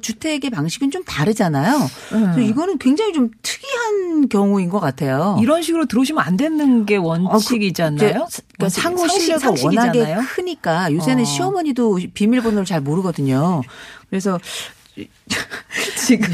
주택의 0.00 0.50
방식은 0.50 0.90
좀 0.90 1.04
다르잖아요. 1.04 1.78
그래서 2.09 2.40
이거는 2.40 2.78
굉장히 2.78 3.12
좀 3.12 3.30
특이한 3.42 4.28
경우인 4.28 4.69
것 4.71 4.80
같아요. 4.80 5.37
이런 5.40 5.62
식으로 5.62 5.87
들어오시면 5.87 6.23
안 6.25 6.37
되는 6.37 6.87
게 6.87 6.97
원칙이지 6.97 7.83
않나요? 7.83 8.26
이제 8.28 8.42
그러니까 8.59 8.64
원칙, 8.64 8.80
상호 8.83 8.99
상식이잖아요. 9.09 9.54
워낙에 9.64 10.14
크니까 10.35 10.92
요새는 10.92 11.23
어. 11.23 11.26
시어머니도 11.26 11.99
비밀번호를 12.14 12.64
잘 12.64 12.80
모르거든요. 12.80 13.62
그래서 14.09 14.38
지금 16.07 16.28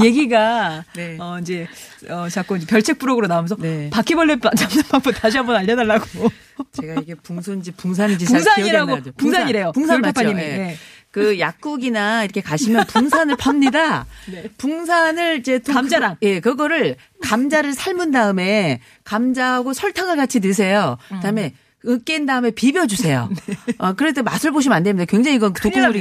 얘기가 0.00 0.84
네. 0.94 1.16
어 1.20 1.38
이제 1.40 1.66
어 2.08 2.28
자꾸 2.28 2.56
이제 2.56 2.66
별책 2.66 2.98
부록으로 2.98 3.26
나오면서 3.26 3.56
네. 3.56 3.90
바퀴벌레 3.90 4.36
바- 4.36 4.50
잡는 4.50 4.82
방법 4.90 5.12
다시 5.12 5.36
한번 5.36 5.56
알려달라고 5.56 6.30
제가 6.72 7.00
이게 7.00 7.14
붕소인지 7.14 7.72
붕산인지 7.72 8.24
붕산이라고. 8.26 8.98
붕산이래요. 9.16 9.72
붕산 9.72 10.00
맞죠? 10.00 10.28
예. 10.28 10.32
네. 10.32 10.76
그 11.14 11.38
약국이나 11.38 12.24
이렇게 12.24 12.40
가시면 12.40 12.86
붕산을 12.88 13.36
팝니다. 13.36 14.04
네. 14.26 14.42
붕산을 14.58 15.38
이제 15.38 15.60
또 15.60 15.72
감자랑. 15.72 16.16
그거- 16.16 16.26
예, 16.28 16.40
그거를 16.40 16.96
감자를 17.22 17.72
삶은 17.72 18.10
다음에 18.10 18.80
감자하고 19.04 19.72
설탕을 19.74 20.16
같이 20.16 20.40
넣으세요. 20.40 20.98
그다음에 21.08 21.54
으깬 21.86 22.26
다음에 22.26 22.50
비벼주세요. 22.50 23.28
어, 23.78 23.92
그럴 23.94 24.12
때 24.14 24.22
맛을 24.22 24.50
보시면 24.52 24.76
안 24.76 24.82
됩니다. 24.82 25.04
굉장히 25.08 25.36
이건 25.36 25.52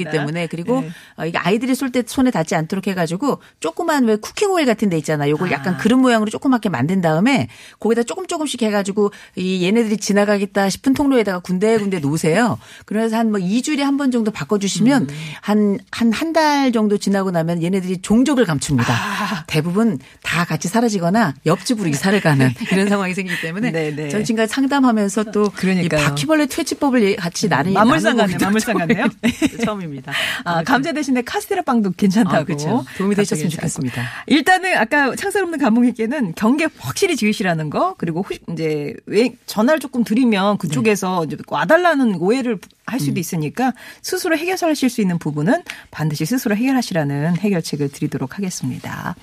납니다. 0.03 0.11
때문에 0.11 0.47
그리고 0.47 0.81
네. 0.81 0.89
어, 1.17 1.25
이게 1.25 1.37
아이들이 1.37 1.75
쏠 1.75 1.91
때 1.91 2.03
손에 2.05 2.31
닿지 2.31 2.55
않도록 2.55 2.87
해가지고 2.87 3.39
조그만 3.59 4.05
왜 4.05 4.15
쿠킹 4.15 4.49
오일 4.51 4.65
같은 4.65 4.89
데 4.89 4.97
있잖아. 4.97 5.29
요걸 5.29 5.51
약간 5.51 5.77
그릇 5.77 5.97
모양으로 5.97 6.29
조그맣게 6.31 6.69
만든 6.69 7.01
다음에 7.01 7.47
거기다 7.79 8.03
조금 8.03 8.25
조금씩 8.27 8.61
해가지고 8.63 9.11
이 9.35 9.63
얘네들이 9.65 9.97
지나가겠다 9.97 10.69
싶은 10.69 10.93
통로에다가 10.93 11.39
군데군데 11.39 11.99
놓으세요. 11.99 12.57
그래서 12.85 13.17
한 13.17 13.31
뭐 13.31 13.39
2주일에 13.39 13.79
한 13.79 13.97
번 13.97 14.11
정도 14.11 14.31
바꿔주시면 14.31 15.07
한 15.41 15.79
한 15.91 16.11
한 16.13 16.33
달 16.33 16.71
정도 16.71 16.97
지나고 16.97 17.29
나면 17.31 17.61
얘네들이 17.61 18.01
종족을 18.01 18.45
감춥니다. 18.45 18.91
아. 18.93 19.43
대부분 19.47 19.99
다 20.23 20.45
같이 20.45 20.67
사라지거나 20.67 21.35
옆집으로 21.45 21.87
이사를 21.89 22.19
가는 22.21 22.51
이런 22.71 22.87
상황이 22.89 23.13
생기기 23.13 23.39
때문에 23.41 23.71
네, 23.71 23.95
네. 23.95 24.09
전 24.09 24.23
지금까지 24.23 24.51
상담하면서 24.53 25.25
또이 25.31 25.72
그러니까요. 25.75 26.05
바퀴벌레 26.09 26.45
퇴치법을 26.47 27.03
예- 27.03 27.15
같이 27.15 27.49
나란히 27.49 27.73
만물상 27.73 28.15
나누고 28.17 28.21
같네요. 28.21 28.35
있는 28.35 28.45
만물상 28.45 28.77
같네요. 28.77 29.63
처음입니다. 29.65 30.11
아, 30.43 30.63
감자 30.63 30.91
대신에 30.93 31.21
카스테라 31.21 31.63
빵도 31.63 31.91
괜찮다고. 31.91 32.35
아, 32.37 32.43
그렇죠. 32.43 32.85
도움이 32.97 33.15
되셨으면 33.15 33.49
좋겠습니다. 33.49 34.03
일단은 34.27 34.75
아까 34.77 35.15
창살 35.15 35.43
없는 35.43 35.59
감옥에게는 35.59 36.33
경계 36.35 36.67
확실히 36.77 37.15
지으시라는 37.15 37.69
거 37.69 37.95
그리고 37.97 38.25
이제 38.51 38.93
왜 39.05 39.33
전화를 39.45 39.79
조금 39.79 40.03
드리면 40.03 40.57
그쪽에서 40.57 41.25
이제 41.25 41.37
와달라는 41.47 42.15
오해를 42.15 42.59
할 42.85 42.99
수도 42.99 43.19
있으니까 43.19 43.73
스스로 44.01 44.37
해결하실 44.37 44.89
수 44.89 45.01
있는 45.01 45.17
부분은 45.17 45.63
반드시 45.91 46.25
스스로 46.25 46.55
해결하시라는 46.55 47.37
해결책을 47.37 47.89
드리도록 47.89 48.37
하겠습니다. 48.37 49.15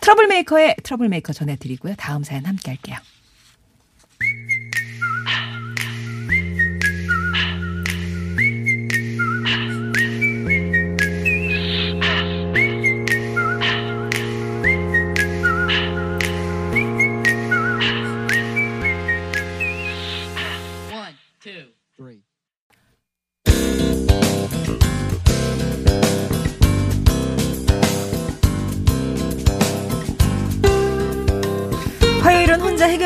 트러블 0.00 0.28
메이커의 0.28 0.76
트러블 0.82 1.08
메이커 1.08 1.32
전해드리고요. 1.32 1.94
다음 1.96 2.22
사연 2.22 2.44
함께 2.46 2.70
할게요. 2.70 2.96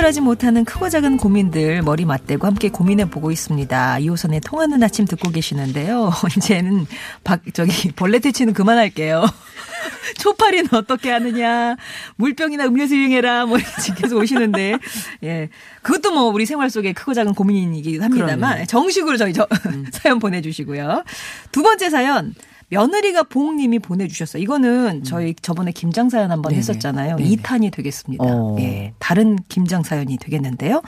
해결하지 0.04 0.20
못하는 0.20 0.66
크고 0.66 0.90
작은 0.90 1.16
고민들 1.16 1.80
머리 1.80 2.04
맞대고 2.04 2.46
함께 2.46 2.68
고민해 2.68 3.08
보고 3.08 3.30
있습니다. 3.30 4.00
이호선의 4.00 4.40
통하는 4.40 4.82
아침 4.82 5.06
듣고 5.06 5.30
계시는데요. 5.30 6.12
이제는 6.36 6.86
박 7.24 7.40
저기 7.54 7.90
벌레 7.92 8.18
퇴치는 8.18 8.52
그만할게요. 8.52 9.24
초파리는 10.20 10.74
어떻게 10.74 11.10
하느냐, 11.10 11.76
물병이나 12.16 12.66
음료수 12.66 12.94
이용해라, 12.94 13.46
뭐 13.46 13.58
계속 13.96 14.18
오시는데, 14.18 14.78
예. 15.24 15.48
그것도 15.82 16.12
뭐 16.12 16.24
우리 16.24 16.44
생활 16.44 16.68
속에 16.68 16.92
크고 16.92 17.14
작은 17.14 17.32
고민이기도 17.34 18.04
합니다만, 18.04 18.38
그럼요. 18.38 18.66
정식으로 18.66 19.16
저희 19.16 19.32
저, 19.32 19.46
사연 19.90 20.18
보내주시고요. 20.18 21.04
두 21.50 21.62
번째 21.62 21.88
사연, 21.90 22.34
며느리가 22.68 23.24
봉님이 23.24 23.78
보내주셨어요. 23.78 24.42
이거는 24.42 25.04
저희 25.04 25.34
저번에 25.34 25.72
김장 25.72 26.08
사연 26.08 26.30
한번 26.30 26.50
네네. 26.50 26.58
했었잖아요. 26.58 27.16
네네. 27.16 27.28
이 27.28 27.36
2탄이 27.36 27.72
되겠습니다. 27.72 28.24
어. 28.24 28.56
예. 28.60 28.92
다른 28.98 29.38
김장 29.48 29.82
사연이 29.82 30.16
되겠는데요. 30.16 30.82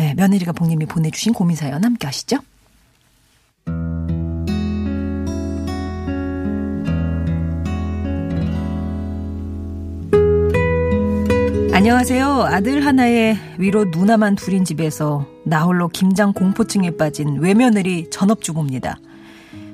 예, 0.00 0.14
며느리가 0.14 0.52
봉님이 0.52 0.86
보내주신 0.86 1.32
고민 1.32 1.56
사연 1.56 1.84
함께 1.84 2.06
하시죠. 2.06 2.38
안녕하세요. 11.72 12.42
아들 12.42 12.84
하나에 12.84 13.36
위로 13.56 13.84
누나만 13.84 14.34
둘인 14.34 14.64
집에서 14.64 15.26
나 15.44 15.62
홀로 15.62 15.86
김장 15.88 16.32
공포증에 16.32 16.90
빠진 16.96 17.38
외며느리 17.38 18.10
전업주부입니다. 18.10 18.98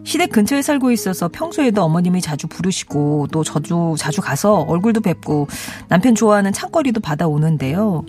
시댁 0.04 0.30
근처에 0.30 0.62
살고 0.62 0.90
있어서 0.92 1.28
평소에도 1.28 1.82
어머님이 1.82 2.20
자주 2.20 2.46
부르시고 2.46 3.28
또 3.32 3.42
저도 3.42 3.96
자주 3.96 4.20
가서 4.20 4.60
얼굴도 4.68 5.00
뵙고 5.00 5.48
남편 5.88 6.14
좋아하는 6.14 6.52
창거리도 6.52 7.00
받아오는데요. 7.00 8.04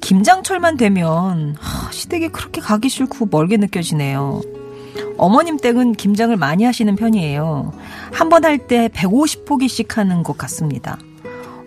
김장철만 0.00 0.76
되면 0.76 1.56
하, 1.58 1.90
시댁에 1.92 2.28
그렇게 2.28 2.60
가기 2.60 2.88
싫고 2.88 3.28
멀게 3.30 3.56
느껴지네요. 3.56 4.40
어머님 5.16 5.56
댁은 5.58 5.92
김장을 5.92 6.36
많이 6.36 6.64
하시는 6.64 6.94
편이에요. 6.96 7.72
한 8.12 8.28
번 8.28 8.44
할 8.44 8.58
때 8.58 8.88
150포기씩 8.88 9.94
하는 9.94 10.22
것 10.22 10.36
같습니다. 10.38 10.98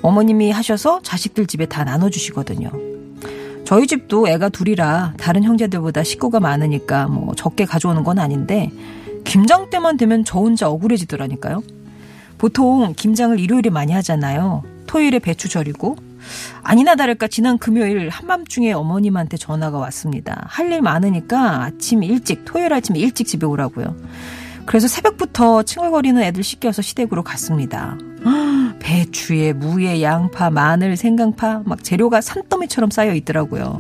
어머님이 0.02 0.52
하셔서 0.52 1.02
자식들 1.02 1.48
집에 1.48 1.66
다 1.66 1.84
나눠주시거든요. 1.84 2.72
저희 3.66 3.88
집도 3.88 4.28
애가 4.28 4.50
둘이라 4.50 5.14
다른 5.18 5.44
형제들보다 5.44 6.04
식구가 6.04 6.40
많으니까 6.42 7.08
뭐 7.08 7.34
적게 7.36 7.66
가져오는 7.66 8.04
건 8.04 8.20
아닌데 8.20 8.70
김장 9.32 9.70
때만 9.70 9.96
되면 9.96 10.26
저 10.26 10.40
혼자 10.40 10.68
억울해지더라니까요. 10.70 11.64
보통 12.38 12.94
김장을 12.94 13.40
일요일에 13.40 13.70
많이 13.70 13.94
하잖아요. 13.94 14.62
토요일에 14.88 15.20
배추 15.20 15.48
절이고 15.48 15.96
아니나 16.64 16.96
다를까 16.96 17.30
지난 17.30 17.58
금요일 17.58 18.10
한밤중에 18.10 18.74
어머님한테 18.74 19.38
전화가 19.38 19.78
왔습니다. 19.78 20.44
할 20.50 20.70
일 20.74 20.82
많으니까 20.82 21.64
아침 21.64 22.04
일찍 22.04 22.44
토요일 22.44 22.74
아침 22.74 22.98
일찍 22.98 23.26
집에 23.26 23.46
오라고요. 23.46 23.96
그래서 24.66 24.90
새벽부터 24.90 25.64
칭얼거리는 25.64 26.22
애들 26.22 26.44
씻겨서 26.44 26.82
시댁으로 26.82 27.24
갔습니다. 27.24 27.98
배추에 28.80 29.54
무에 29.54 30.02
양파, 30.02 30.50
마늘, 30.50 30.98
생강파 30.98 31.62
막 31.66 31.86
재료가 31.86 32.20
산더미처럼 32.20 32.90
쌓여 32.92 33.14
있더라고요. 33.14 33.80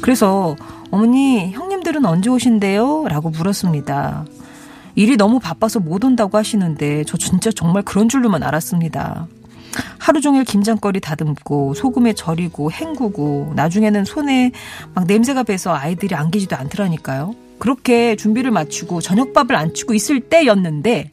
그래서 0.00 0.56
어머니 0.90 1.52
형님들은 1.52 2.04
언제 2.04 2.30
오신대요? 2.30 3.06
라고 3.06 3.30
물었습니다. 3.30 4.24
일이 4.94 5.16
너무 5.16 5.38
바빠서 5.40 5.80
못 5.80 6.04
온다고 6.04 6.36
하시는데 6.38 7.04
저 7.04 7.16
진짜 7.16 7.50
정말 7.50 7.82
그런 7.82 8.08
줄로만 8.08 8.42
알았습니다. 8.42 9.26
하루 9.98 10.20
종일 10.20 10.44
김장거리 10.44 11.00
다듬고 11.00 11.74
소금에 11.74 12.12
절이고 12.12 12.70
헹구고 12.72 13.52
나중에는 13.56 14.04
손에 14.04 14.52
막 14.94 15.06
냄새가 15.06 15.44
배서 15.44 15.74
아이들이 15.74 16.14
안기지도 16.14 16.56
않더라니까요. 16.56 17.34
그렇게 17.58 18.16
준비를 18.16 18.50
마치고 18.50 19.00
저녁밥을 19.00 19.56
안 19.56 19.72
치고 19.72 19.94
있을 19.94 20.20
때였는데 20.20 21.12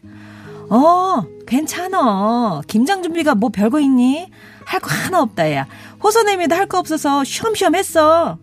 어 0.70 1.24
괜찮어 1.48 2.62
김장 2.68 3.02
준비가 3.04 3.34
뭐 3.36 3.50
별거 3.50 3.80
있니? 3.80 4.30
할 4.66 4.80
거 4.82 4.90
하나 4.94 5.22
없다 5.22 5.52
야 5.54 5.66
호선애미도 6.04 6.54
할 6.56 6.68
거 6.68 6.78
없어서 6.80 7.24
쉬엄쉬엄 7.24 7.76
했어 7.76 8.38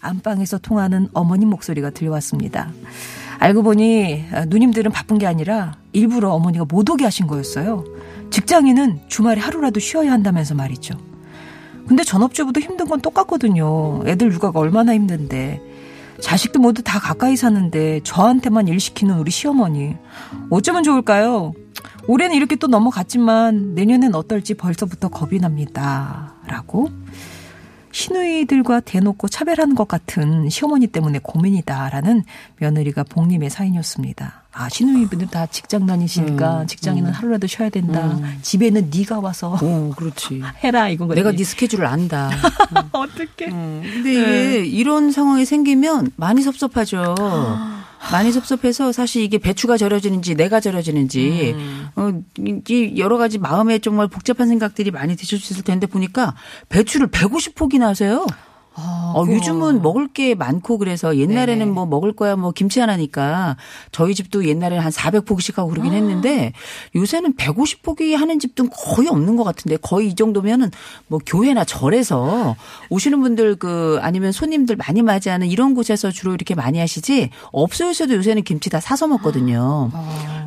안방에서 0.00 0.58
통하는 0.58 1.08
어머님 1.12 1.48
목소리가 1.50 1.90
들려왔습니다. 1.90 2.70
알고 3.38 3.62
보니 3.62 4.24
아, 4.32 4.44
누님들은 4.46 4.92
바쁜 4.92 5.18
게 5.18 5.26
아니라 5.26 5.74
일부러 5.92 6.32
어머니가 6.32 6.64
못 6.64 6.88
오게 6.88 7.04
하신 7.04 7.26
거였어요. 7.26 7.84
직장인은 8.30 9.00
주말에 9.08 9.40
하루라도 9.40 9.80
쉬어야 9.80 10.12
한다면서 10.12 10.54
말이죠. 10.54 10.94
근데 11.86 12.02
전업주부도 12.02 12.60
힘든 12.60 12.86
건 12.86 13.00
똑같거든요. 13.00 14.02
애들 14.06 14.32
육아가 14.32 14.58
얼마나 14.58 14.94
힘든데. 14.94 15.60
자식도 16.20 16.60
모두 16.60 16.82
다 16.82 16.98
가까이 16.98 17.36
사는데 17.36 18.00
저한테만 18.02 18.68
일 18.68 18.80
시키는 18.80 19.18
우리 19.18 19.30
시어머니. 19.30 19.96
어쩌면 20.50 20.82
좋을까요? 20.82 21.52
올해는 22.08 22.34
이렇게 22.34 22.56
또 22.56 22.66
넘어갔지만 22.66 23.74
내년엔 23.74 24.14
어떨지 24.14 24.54
벌써부터 24.54 25.08
겁이 25.08 25.38
납니다. 25.38 26.34
라고 26.46 26.90
시누이들과 27.96 28.80
대놓고 28.80 29.28
차별하는 29.28 29.74
것 29.74 29.88
같은 29.88 30.50
시어머니 30.50 30.86
때문에 30.86 31.18
고민이다라는 31.22 32.24
며느리가 32.58 33.04
복림의 33.04 33.48
사연이었습니다. 33.48 34.45
아 34.58 34.70
시누이분들 34.70 35.26
다 35.26 35.44
직장 35.44 35.84
다니시니까 35.84 36.62
음, 36.62 36.66
직장인은 36.66 37.10
음. 37.10 37.12
하루라도 37.12 37.46
쉬어야 37.46 37.68
된다. 37.68 38.06
음. 38.06 38.38
집에는 38.40 38.90
네가 38.94 39.20
와서 39.20 39.58
어, 39.60 39.92
그렇지. 39.94 40.40
해라 40.64 40.88
이건 40.88 41.08
내가 41.08 41.30
네 41.32 41.44
스케줄을 41.44 41.84
안다. 41.84 42.30
어떻게? 42.92 43.48
음, 43.48 43.82
근데 43.84 44.12
이게 44.12 44.64
이런 44.64 45.12
상황이 45.12 45.44
생기면 45.44 46.12
많이 46.16 46.40
섭섭하죠. 46.40 47.14
많이 48.12 48.32
섭섭해서 48.32 48.92
사실 48.92 49.22
이게 49.22 49.36
배추가 49.36 49.76
절여지는지 49.76 50.36
내가 50.36 50.60
절여지는지 50.60 51.54
어, 51.96 52.12
이 52.68 52.94
여러 52.96 53.18
가지 53.18 53.38
마음에 53.38 53.78
정말 53.78 54.06
복잡한 54.06 54.48
생각들이 54.48 54.90
많이 54.90 55.16
드셨을 55.16 55.64
텐데 55.64 55.86
보니까 55.86 56.34
배추를 56.70 57.08
150포기나 57.08 57.80
하세요. 57.80 58.24
어, 58.78 59.24
요즘은 59.26 59.80
먹을 59.82 60.08
게 60.08 60.34
많고 60.34 60.78
그래서 60.78 61.16
옛날에는 61.16 61.58
네네. 61.58 61.70
뭐 61.70 61.86
먹을 61.86 62.12
거야 62.12 62.36
뭐 62.36 62.52
김치 62.52 62.80
하나니까 62.80 63.56
저희 63.90 64.14
집도 64.14 64.46
옛날에는 64.46 64.84
한 64.84 64.92
400포기씩 64.92 65.56
하고 65.56 65.70
그러긴 65.70 65.92
했는데 65.92 66.52
요새는 66.94 67.34
150포기 67.36 68.14
하는 68.14 68.38
집도 68.38 68.68
거의 68.68 69.08
없는 69.08 69.36
것 69.36 69.44
같은데 69.44 69.76
거의 69.78 70.08
이 70.08 70.14
정도면은 70.14 70.70
뭐 71.06 71.18
교회나 71.24 71.64
절에서 71.64 72.56
오시는 72.90 73.20
분들 73.22 73.56
그 73.56 73.98
아니면 74.02 74.32
손님들 74.32 74.76
많이 74.76 75.00
맞이하는 75.02 75.46
이런 75.46 75.74
곳에서 75.74 76.10
주로 76.10 76.34
이렇게 76.34 76.54
많이 76.54 76.78
하시지 76.78 77.30
업소에서도 77.52 78.14
요새는 78.14 78.42
김치 78.42 78.68
다 78.68 78.80
사서 78.80 79.06
먹거든요. 79.06 79.90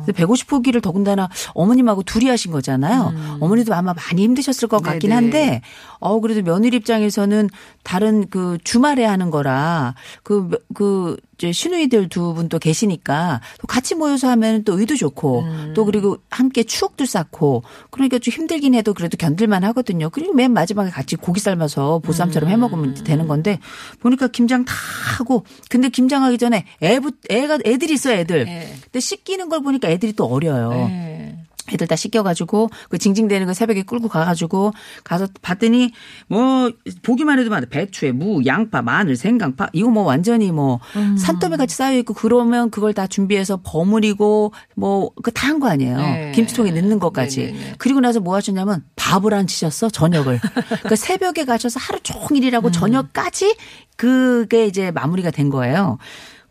근데 0.04 0.12
150포기를 0.12 0.82
더군다나 0.82 1.28
어머님하고 1.54 2.02
둘이 2.04 2.28
하신 2.28 2.52
거잖아요. 2.52 3.12
어머니도 3.40 3.74
아마 3.74 3.92
많이 3.92 4.22
힘드셨을 4.22 4.68
것 4.68 4.82
같긴 4.82 5.10
네네. 5.10 5.14
한데 5.14 5.60
어 5.98 6.20
그래도 6.20 6.42
며느리 6.42 6.76
입장에서는 6.76 7.50
다른 7.82 8.19
그 8.28 8.58
주말에 8.64 9.04
하는 9.04 9.30
거라 9.30 9.94
그 10.22 10.50
그 10.74 11.16
이제 11.38 11.52
시누이들 11.52 12.08
두 12.10 12.34
분 12.34 12.48
또 12.50 12.58
계시니까 12.58 13.40
또 13.60 13.66
같이 13.66 13.94
모여서 13.94 14.28
하면 14.30 14.62
또 14.64 14.78
의도 14.78 14.94
좋고 14.96 15.44
또 15.74 15.84
그리고 15.86 16.18
함께 16.30 16.64
추억도 16.64 17.06
쌓고 17.06 17.62
그러니까 17.90 18.18
좀 18.18 18.32
힘들긴 18.32 18.74
해도 18.74 18.92
그래도 18.92 19.16
견딜만 19.16 19.64
하거든요. 19.64 20.10
그리고 20.10 20.34
맨 20.34 20.52
마지막에 20.52 20.90
같이 20.90 21.16
고기 21.16 21.40
삶아서 21.40 22.00
보쌈처럼 22.00 22.50
해 22.50 22.56
먹으면 22.56 22.94
되는 23.04 23.26
건데 23.26 23.58
보니까 24.00 24.28
김장 24.28 24.64
다 24.64 24.74
하고 25.18 25.44
근데 25.70 25.88
김장하기 25.88 26.36
전에 26.38 26.66
애부 26.82 27.12
애가 27.30 27.60
애들이 27.64 27.94
있어요 27.94 28.18
애들. 28.18 28.44
네. 28.44 28.74
근데 28.84 29.00
씻기는 29.00 29.48
걸 29.48 29.62
보니까 29.62 29.88
애들이 29.88 30.12
또 30.12 30.26
어려요. 30.26 30.70
네. 30.70 31.39
애들 31.72 31.86
다 31.86 31.96
씻겨가지고 31.96 32.70
그 32.88 32.98
징징대는 32.98 33.46
거 33.46 33.54
새벽에 33.54 33.82
끌고 33.82 34.08
가가지고 34.08 34.72
가서 35.04 35.28
봤더니 35.42 35.92
뭐 36.28 36.70
보기만 37.02 37.38
해도 37.38 37.50
많아 37.50 37.66
배추에 37.70 38.12
무, 38.12 38.44
양파, 38.46 38.82
마늘, 38.82 39.16
생강파 39.16 39.68
이거 39.72 39.90
뭐 39.90 40.02
완전히 40.04 40.52
뭐 40.52 40.80
음. 40.96 41.16
산더미 41.16 41.56
같이 41.56 41.76
쌓여 41.76 41.96
있고 41.98 42.14
그러면 42.14 42.70
그걸 42.70 42.94
다 42.94 43.06
준비해서 43.06 43.60
버무리고 43.62 44.52
뭐 44.76 45.10
그 45.22 45.30
다 45.30 45.46
한 45.48 45.60
거 45.60 45.68
아니에요. 45.68 45.96
네. 45.96 46.32
김치통에 46.34 46.70
넣는 46.70 46.98
것까지. 46.98 47.40
네네네. 47.46 47.74
그리고 47.78 48.00
나서 48.00 48.20
뭐 48.20 48.34
하셨냐면 48.36 48.84
밥을 48.96 49.34
안 49.34 49.46
치셨어 49.46 49.90
저녁을. 49.90 50.38
그러니까 50.68 50.96
새벽에 50.96 51.44
가셔서 51.44 51.78
하루 51.80 51.98
종일이라고 52.02 52.68
음. 52.68 52.72
저녁까지 52.72 53.56
그게 53.96 54.66
이제 54.66 54.90
마무리가 54.90 55.30
된 55.30 55.50
거예요. 55.50 55.98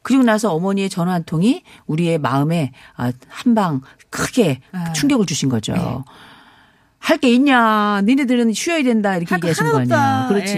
그리고 0.02 0.24
나서 0.24 0.54
어머니의 0.54 0.90
전화 0.90 1.14
한 1.14 1.24
통이 1.24 1.64
우리의 1.88 2.18
마음에 2.20 2.72
아, 2.96 3.12
한방 3.28 3.82
크게 4.10 4.62
아. 4.72 4.94
충격을 4.94 5.26
주신 5.26 5.50
거죠. 5.50 5.74
네. 5.74 5.98
할게 7.00 7.32
있냐? 7.34 8.02
니네들은 8.02 8.54
쉬어야 8.54 8.84
된다 8.84 9.16
이렇게 9.16 9.34
얘기하신 9.36 9.72
거 9.72 9.80
아니야. 9.80 10.26
그렇지. 10.28 10.56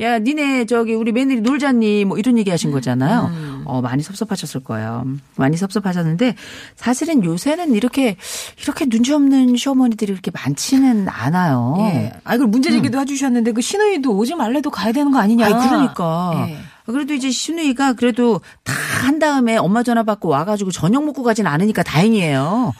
예. 0.00 0.04
야, 0.04 0.18
니네 0.18 0.64
저기 0.64 0.94
우리 0.94 1.12
며느리 1.12 1.40
놀자니 1.42 2.06
뭐 2.06 2.16
이런 2.16 2.38
얘기하신 2.38 2.70
거잖아요. 2.70 3.30
음. 3.32 3.62
어 3.66 3.80
많이 3.82 4.02
섭섭하셨을 4.02 4.64
거예요. 4.64 5.04
많이 5.36 5.56
섭섭하셨는데 5.56 6.36
사실은 6.74 7.22
요새는 7.22 7.74
이렇게 7.74 8.16
이렇게 8.62 8.86
눈치 8.86 9.12
없는 9.12 9.56
시어머니들이 9.56 10.12
그렇게 10.12 10.30
많지는 10.32 11.06
않아요. 11.08 11.76
예. 11.80 12.12
아, 12.24 12.34
이걸 12.34 12.48
문제 12.48 12.70
제기도 12.70 12.98
해주셨는데 12.98 13.52
그 13.52 13.60
시누이도 13.60 14.16
오지 14.16 14.34
말래도 14.34 14.70
가야 14.70 14.90
되는 14.92 15.12
거 15.12 15.18
아니냐. 15.18 15.46
아니, 15.46 15.54
그러니까. 15.54 16.46
예. 16.48 16.73
그래도 16.86 17.14
이제 17.14 17.30
신우이가 17.30 17.94
그래도 17.94 18.40
다 18.62 18.72
한 19.04 19.18
다음에 19.18 19.56
엄마 19.58 19.82
전화 19.82 20.02
받고 20.02 20.28
와가지고 20.28 20.70
저녁 20.70 21.04
먹고 21.04 21.22
가진 21.22 21.46
않으니까 21.46 21.82
다행이에요. 21.82 22.72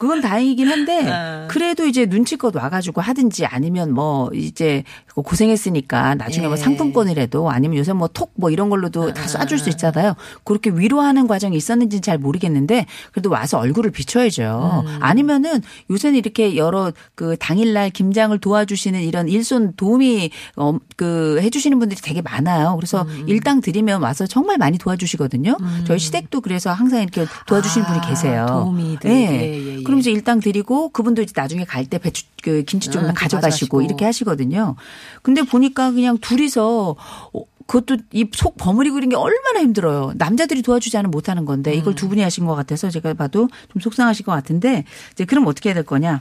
그건 0.00 0.22
다행이긴 0.22 0.66
한데 0.66 1.06
아. 1.12 1.46
그래도 1.50 1.84
이제 1.84 2.06
눈치껏 2.06 2.56
와가지고 2.56 3.02
하든지 3.02 3.44
아니면 3.44 3.92
뭐 3.92 4.30
이제 4.32 4.82
고생했으니까 5.14 6.14
나중에 6.14 6.46
뭐 6.46 6.56
예. 6.56 6.60
상품권이라도 6.60 7.50
아니면 7.50 7.76
요새 7.76 7.92
뭐톡뭐 7.92 8.48
이런 8.50 8.70
걸로도 8.70 9.12
다 9.12 9.26
쏴줄 9.26 9.58
수 9.58 9.68
있잖아요. 9.68 10.14
그렇게 10.44 10.70
위로하는 10.70 11.26
과정이 11.26 11.54
있었는지는 11.54 12.00
잘 12.00 12.16
모르겠는데 12.16 12.86
그래도 13.12 13.28
와서 13.28 13.58
얼굴을 13.58 13.90
비춰야죠. 13.90 14.84
아니면은 15.00 15.60
요새는 15.90 16.16
이렇게 16.16 16.56
여러 16.56 16.92
그 17.14 17.36
당일날 17.38 17.90
김장을 17.90 18.38
도와주시는 18.38 19.02
이런 19.02 19.28
일손 19.28 19.74
도움이 19.76 20.30
어, 20.56 20.78
그 20.96 21.40
해주시는 21.42 21.78
분들이 21.78 22.00
되게 22.00 22.22
많아요. 22.22 22.74
그래서 22.76 23.06
일당 23.26 23.60
드리면 23.60 24.00
와서 24.00 24.26
정말 24.26 24.56
많이 24.56 24.78
도와주시거든요. 24.78 25.58
저희 25.86 25.98
시댁도 25.98 26.40
그래서 26.40 26.72
항상 26.72 27.02
이렇게 27.02 27.26
도와주시는 27.46 27.86
아, 27.86 27.92
분이 27.92 28.06
계세요. 28.08 28.46
도움이 28.48 28.96
들- 28.98 29.10
네. 29.10 29.20
예, 29.20 29.60
예, 29.60 29.76
예. 29.78 29.82
그럼 29.90 30.00
이제 30.00 30.10
일당 30.10 30.40
드리고 30.40 30.90
그분도 30.90 31.22
이제 31.22 31.32
나중에 31.36 31.64
갈 31.64 31.84
때 31.86 31.98
배추 31.98 32.24
그 32.42 32.62
김치 32.64 32.90
좀 32.90 33.04
아, 33.04 33.08
또 33.08 33.14
가져가시고 33.14 33.78
가져가시고. 33.78 33.82
이렇게 33.82 34.04
하시거든요. 34.04 34.76
근데 35.22 35.42
보니까 35.42 35.90
그냥 35.92 36.18
둘이서 36.18 36.96
어, 37.32 37.42
그것도 37.66 37.98
이 38.12 38.26
속 38.34 38.56
버무리고 38.56 38.98
이런 38.98 39.08
게 39.10 39.16
얼마나 39.16 39.60
힘들어요. 39.60 40.12
남자들이 40.16 40.62
도와주지 40.62 40.96
않으면 40.96 41.10
못하는 41.10 41.44
건데 41.44 41.72
음. 41.72 41.78
이걸 41.78 41.94
두 41.94 42.08
분이 42.08 42.20
하신 42.22 42.46
것 42.46 42.54
같아서 42.54 42.90
제가 42.90 43.14
봐도 43.14 43.48
좀 43.72 43.80
속상하실 43.80 44.24
것 44.26 44.32
같은데 44.32 44.84
이제 45.12 45.24
그럼 45.24 45.46
어떻게 45.46 45.68
해야 45.70 45.74
될 45.74 45.84
거냐? 45.84 46.20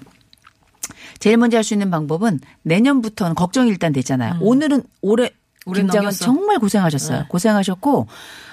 제일 1.20 1.38
먼저 1.38 1.58
할 1.58 1.64
수 1.64 1.74
있는 1.74 1.90
방법은 1.92 2.40
내년부터는 2.64 3.36
걱정이 3.36 3.70
일단 3.70 3.92
되잖아요. 3.94 4.38
오늘은 4.42 4.84
올해 5.02 5.32
음. 5.68 5.74
김장은. 5.74 6.12
정말 6.12 6.58
고생하셨어요. 6.60 7.20
네. 7.20 7.26
고생하셨고 7.30 8.08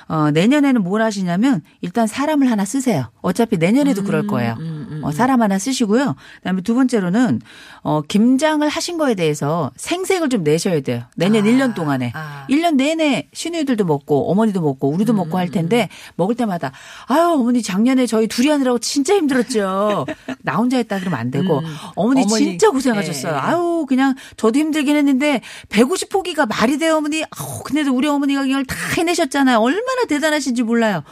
어 0.09 0.31
내년에는 0.31 0.83
뭘 0.83 1.03
하시냐면 1.03 1.63
일단 1.81 2.07
사람을 2.07 2.51
하나 2.51 2.65
쓰세요. 2.65 3.11
어차피 3.23 3.57
내년에도 3.59 4.03
그럴 4.05 4.27
거예요. 4.27 4.57
음, 4.61 4.76
어, 5.03 5.11
사람 5.13 5.43
하나 5.43 5.59
쓰시고요. 5.59 6.17
그다음에 6.39 6.63
두 6.63 6.75
번째로는 6.75 7.41
어, 7.83 8.03
김장을 8.03 8.69
하신 8.69 8.99
거에 8.99 9.15
대해서 9.15 9.71
생색을 9.77 10.29
좀 10.29 10.43
내셔야 10.43 10.81
돼요. 10.81 11.05
내년 11.17 11.45
아, 11.47 11.51
1년 11.51 11.75
동안에. 11.75 12.13
아. 12.15 12.47
1년 12.49 12.77
내내 12.77 13.29
시누이들도 13.33 13.85
먹고 13.85 14.31
어머니도 14.31 14.61
먹고 14.61 14.89
우리도 14.91 15.13
음, 15.13 15.17
먹고 15.17 15.39
할 15.39 15.51
텐데 15.51 15.89
먹을 16.17 16.35
때마다 16.35 16.73
아유 17.07 17.33
어머니 17.35 17.63
작년에 17.63 18.07
저희 18.07 18.27
둘이 18.27 18.49
하느라고 18.49 18.79
진짜 18.79 19.15
힘들었죠. 19.15 20.07
나 20.43 20.57
혼자 20.57 20.77
했다 20.77 20.99
그러면 20.99 21.19
안 21.19 21.31
되고 21.31 21.63
어머니, 21.95 22.23
음. 22.23 22.27
어머니, 22.27 22.45
진짜 22.45 22.71
고생하셨어요. 22.71 23.33
예. 23.33 23.37
아유 23.39 23.87
그냥 23.89 24.15
저도 24.37 24.59
힘들긴 24.59 24.97
했는데 24.97 25.41
150포기가 25.69 26.49
말이 26.49 26.79
돼요 26.79 26.97
어머니. 26.97 27.25
아우 27.31 27.63
근데도 27.63 27.95
우리 27.95 28.09
어머니가 28.09 28.45
이걸 28.45 28.65
다 28.65 28.77
해내셨잖아요. 28.97 29.59
얼마나 29.59 30.05
대단하신지 30.09 30.63
몰라요. 30.63 31.03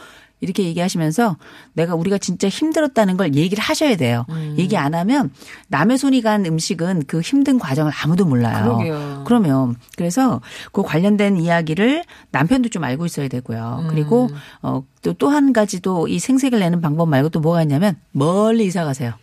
이렇게 0.41 0.63
얘기하시면서 0.63 1.37
내가 1.73 1.95
우리가 1.95 2.17
진짜 2.17 2.49
힘들었다는 2.49 3.17
걸 3.17 3.35
얘기를 3.35 3.63
하셔야 3.63 3.95
돼요. 3.95 4.25
음. 4.29 4.55
얘기 4.57 4.77
안 4.77 4.93
하면 4.93 5.31
남의 5.69 5.97
손이 5.97 6.21
간 6.21 6.45
음식은 6.45 7.03
그 7.07 7.21
힘든 7.21 7.57
과정을 7.57 7.91
아무도 8.03 8.25
몰라요. 8.25 8.63
그러게요. 8.77 9.23
그러면 9.25 9.75
그래서 9.97 10.41
그 10.71 10.83
관련된 10.83 11.37
이야기를 11.37 12.03
남편도 12.31 12.69
좀 12.69 12.83
알고 12.83 13.05
있어야 13.05 13.27
되고요. 13.27 13.87
그리고 13.89 14.29
음. 14.31 14.35
어또 15.01 15.13
또 15.13 15.29
한 15.29 15.51
가지도 15.53 16.07
이 16.07 16.19
생색을 16.19 16.59
내는 16.59 16.79
방법 16.81 17.09
말고 17.09 17.29
또 17.29 17.39
뭐가 17.39 17.61
있냐면 17.63 17.95
멀리 18.11 18.65
이사 18.65 18.83
가세요. 18.85 19.13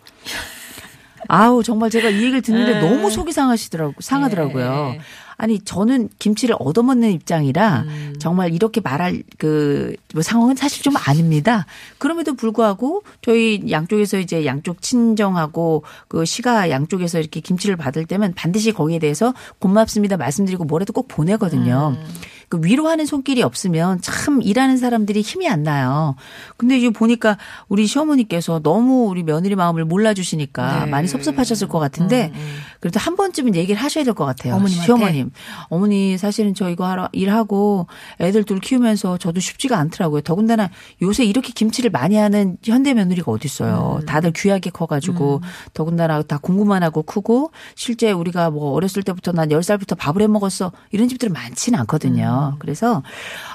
아우 1.34 1.62
정말 1.62 1.88
제가 1.88 2.10
이 2.10 2.16
얘기를 2.16 2.42
듣는데 2.42 2.74
네. 2.74 2.80
너무 2.80 3.10
속이 3.10 3.32
상하시더라고 3.32 3.94
상하더라고요. 4.00 4.90
네. 4.92 5.00
아니 5.38 5.58
저는 5.60 6.10
김치를 6.18 6.54
얻어먹는 6.58 7.10
입장이라 7.10 7.84
음. 7.86 8.14
정말 8.18 8.52
이렇게 8.52 8.82
말할 8.82 9.22
그 9.38 9.96
뭐 10.12 10.22
상황은 10.22 10.56
사실 10.56 10.82
좀 10.82 10.94
아닙니다. 10.96 11.66
그럼에도 11.98 12.34
불구하고 12.34 13.02
저희 13.22 13.62
양쪽에서 13.70 14.18
이제 14.18 14.44
양쪽 14.44 14.82
친정하고 14.82 15.84
그 16.08 16.24
시가 16.24 16.70
양쪽에서 16.70 17.18
이렇게 17.18 17.40
김치를 17.40 17.76
받을 17.76 18.04
때면 18.04 18.34
반드시 18.34 18.72
거기에 18.72 18.98
대해서 18.98 19.34
고맙습니다 19.58 20.16
말씀드리고 20.16 20.64
뭐라도 20.64 20.92
꼭 20.92 21.08
보내거든요. 21.08 21.96
음. 21.96 22.06
그 22.52 22.60
위로하는 22.62 23.06
손길이 23.06 23.42
없으면 23.42 24.02
참 24.02 24.42
일하는 24.42 24.76
사람들이 24.76 25.22
힘이 25.22 25.48
안 25.48 25.62
나요. 25.62 26.16
근데 26.58 26.76
이제 26.76 26.90
보니까 26.90 27.38
우리 27.70 27.86
시어머니께서 27.86 28.60
너무 28.62 29.06
우리 29.06 29.22
며느리 29.22 29.54
마음을 29.54 29.86
몰라주시니까 29.86 30.84
네. 30.84 30.90
많이 30.90 31.08
섭섭하셨을 31.08 31.66
것 31.68 31.78
같은데 31.78 32.30
그래도 32.82 32.98
한 32.98 33.14
번쯤은 33.14 33.54
얘기를 33.54 33.80
하셔야 33.80 34.02
될 34.02 34.12
것 34.12 34.24
같아요. 34.26 34.54
어머님한테? 34.56 34.84
시어머님. 34.84 35.30
어머니 35.68 36.18
사실은 36.18 36.52
저 36.52 36.68
이거 36.68 36.84
하러 36.84 37.08
일하고 37.12 37.86
애들 38.20 38.42
둘 38.42 38.58
키우면서 38.58 39.18
저도 39.18 39.38
쉽지가 39.40 39.78
않더라고요. 39.78 40.20
더군다나 40.22 40.68
요새 41.00 41.24
이렇게 41.24 41.52
김치를 41.52 41.90
많이 41.90 42.16
하는 42.16 42.58
현대 42.64 42.92
며느리가 42.92 43.30
어디 43.30 43.46
있어요. 43.46 43.98
음. 44.00 44.06
다들 44.06 44.32
귀하게 44.32 44.70
커가지고 44.70 45.40
더군다나 45.74 46.22
다 46.22 46.38
공부만 46.42 46.82
하고 46.82 47.02
크고 47.04 47.52
실제 47.76 48.10
우리가 48.10 48.50
뭐 48.50 48.72
어렸을 48.72 49.04
때부터 49.04 49.30
난 49.30 49.48
10살부터 49.50 49.96
밥을 49.96 50.20
해 50.20 50.26
먹었어. 50.26 50.72
이런 50.90 51.08
집들은 51.08 51.32
많지는 51.32 51.78
않거든요. 51.80 52.56
그래서 52.58 53.04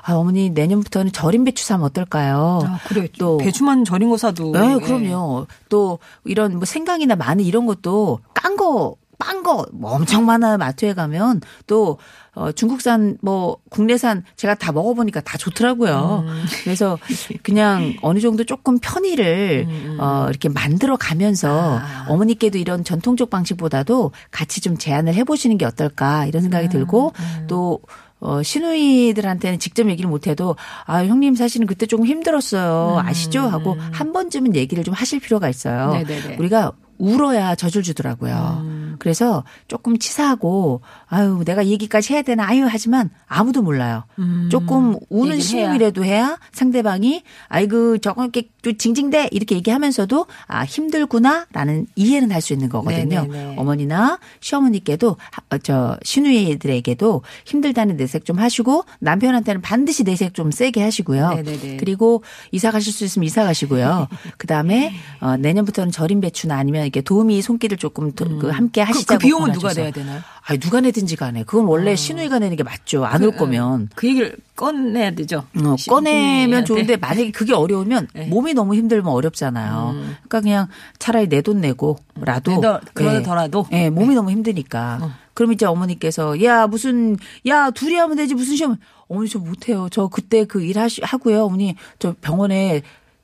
아, 0.04 0.14
어머니 0.14 0.50
내년부터는 0.52 1.12
절임 1.12 1.44
배추 1.44 1.66
사면 1.66 1.86
어떨까요? 1.88 2.62
아, 2.66 2.80
그래. 2.88 3.10
또 3.20 3.38
배추만 3.38 3.84
절인 3.84 4.10
거 4.10 4.16
사도. 4.16 4.54
네, 4.54 4.76
예. 4.76 4.80
그럼요. 4.80 5.48
또 5.68 6.00
이런 6.24 6.56
뭐 6.56 6.64
생강이나 6.66 7.18
마늘 7.18 7.44
이런 7.46 7.66
것도 7.66 8.20
깐 8.34 8.56
거, 8.56 8.96
빤거뭐 9.20 9.92
엄청 9.92 10.26
많아요. 10.26 10.58
마트에 10.58 10.94
가면 10.94 11.42
또 11.66 11.98
어, 12.36 12.52
중국산 12.52 13.18
뭐 13.22 13.58
국내산 13.70 14.24
제가 14.36 14.54
다 14.54 14.72
먹어보니까 14.72 15.22
다 15.22 15.38
좋더라고요. 15.38 16.24
음. 16.28 16.46
그래서 16.64 17.00
그냥 17.42 17.96
어느 18.02 18.20
정도 18.20 18.44
조금 18.44 18.78
편의를 18.78 19.68
어, 20.00 20.28
이렇게 20.30 20.50
만들어 20.50 20.98
가면서 20.98 21.78
음, 21.78 21.82
아. 21.82 22.06
어머니께도 22.10 22.60
이런 22.60 22.84
전통적 22.84 23.32
방식보다도 23.32 24.12
같이 24.30 24.62
좀 24.62 24.78
제안을 24.78 25.16
해보시는 25.16 25.58
게 25.58 25.66
어떨까 25.66 26.28
이런 26.28 26.42
음, 26.42 26.44
생각이 26.44 26.70
들고 26.70 27.14
또 27.48 27.80
어, 28.20 28.42
시누이들한테는 28.42 29.60
직접 29.60 29.90
얘기를 29.90 30.10
못해도 30.10 30.56
아 30.86 31.06
형님 31.06 31.36
사실은 31.36 31.68
그때 31.68 31.86
조금 31.86 32.06
힘들었어요 32.06 33.00
아시죠 33.04 33.42
하고 33.42 33.78
한 33.92 34.12
번쯤은 34.12 34.56
얘기를 34.56 34.84
좀 34.84 34.94
하실 34.94 35.20
필요가 35.20 35.50
있어요. 35.50 35.92
음. 35.92 36.04
네네네. 36.04 36.38
우리가 36.38 36.72
울어야 36.98 37.56
젖을 37.56 37.84
주더라고요. 37.84 38.62
음. 38.64 38.96
그래서 39.00 39.44
조금 39.68 39.98
치사하고 40.00 40.82
아유 41.08 41.44
내가 41.46 41.66
얘기까지 41.68 42.14
해야 42.14 42.22
되나 42.24 42.48
아유 42.48 42.66
하지만 42.70 43.10
아무도 43.28 43.62
몰라요. 43.62 44.04
조금 44.50 44.96
우는 45.10 45.36
음. 45.36 45.40
신음이라도 45.40 46.04
해야 46.04 46.38
상대방이 46.52 47.24
아이고 47.48 48.00
저거 48.00 48.24
이렇게 48.24 48.50
좀 48.64 48.76
징징대 48.78 49.30
이렇게 49.32 49.56
얘기하면서도 49.56 50.26
아 50.48 50.64
힘들구나라는 50.66 51.88
이해는 51.96 52.32
할 52.32 52.42
수 52.42 52.54
있는 52.54 52.70
거거든요. 52.70 53.22
네네네. 53.28 53.56
어머니나 53.58 54.20
시어머니께도 54.40 55.18
하- 55.32 55.56
어, 55.56 55.58
저 55.60 55.98
시누이들에게도 56.04 57.22
힘들다는 57.46 57.98
내색 57.98 58.26
좀 58.26 58.40
하시고 58.40 58.84
남편한테는 59.00 59.62
반드시 59.62 60.04
내색 60.04 60.34
좀 60.34 60.52
세게 60.52 60.82
하시고요. 60.82 61.30
네네네. 61.36 61.78
그리고 61.78 62.24
이사 62.52 62.72
가실 62.72 62.94
수 62.94 63.04
있으면 63.06 63.26
이사 63.26 63.44
가시고요. 63.44 64.08
그 64.38 64.48
다음에 64.48 64.94
어, 65.20 65.36
내년부터는 65.38 65.92
절임 65.92 66.22
배추나 66.22 66.56
아니면 66.58 66.87
이렇게 66.88 67.02
도우미 67.02 67.42
손길을 67.42 67.78
조금 67.78 68.12
도- 68.14 68.40
그 68.40 68.50
함께 68.50 68.84
그, 68.84 68.88
하시자고 68.88 69.20
그 69.20 69.24
비용은 69.26 69.52
누가 69.52 69.70
권하셔서. 69.70 69.82
내야 69.82 69.92
되나요? 69.92 70.22
아니 70.46 70.60
누가 70.60 70.82
내든지 70.82 71.16
간에 71.16 71.44
그건 71.44 71.66
원래 71.66 71.96
시누이가 71.96 72.40
내는 72.40 72.56
게 72.58 72.64
맞죠. 72.64 73.06
안올 73.06 73.36
거면. 73.36 73.90
그 73.96 74.08
얘기를 74.08 74.36
꺼내야 74.56 75.12
되죠. 75.12 75.44
어, 75.64 75.76
꺼내면. 75.90 76.66
좋은데 76.66 76.96
만약에 76.98 77.32
그게 77.32 77.54
어려우면 77.54 78.08
네. 78.14 78.26
몸이 78.28 78.54
너무 78.54 78.76
힘들면 78.76 79.08
어렵잖아요. 79.12 79.94
그러니까 79.96 80.42
그냥 80.42 80.68
차라리 81.00 81.28
내 81.28 81.42
돈 81.42 81.62
내고라도 81.62 82.52
내더- 82.62 82.82
그러더라도? 82.94 83.68
예, 83.72 83.90
몸이 83.90 84.16
너무 84.16 84.32
힘드니까. 84.32 85.16
그럼 85.34 85.54
이제 85.54 85.66
어머니께서 85.66 86.44
야 86.44 86.66
무슨 86.68 87.16
야 87.48 87.70
둘이 87.70 87.96
하면 87.96 88.18
되지 88.18 88.34
무슨 88.34 88.56
시험 88.56 88.78
어머니 89.08 89.30
저 89.30 89.38
못해요. 89.40 89.88
저 89.92 90.08
그때 90.08 90.46
그 90.46 90.62
일 90.64 90.78
하고요. 90.80 91.44
어머니 91.46 91.76
저 92.00 92.16
병원에 92.22 92.82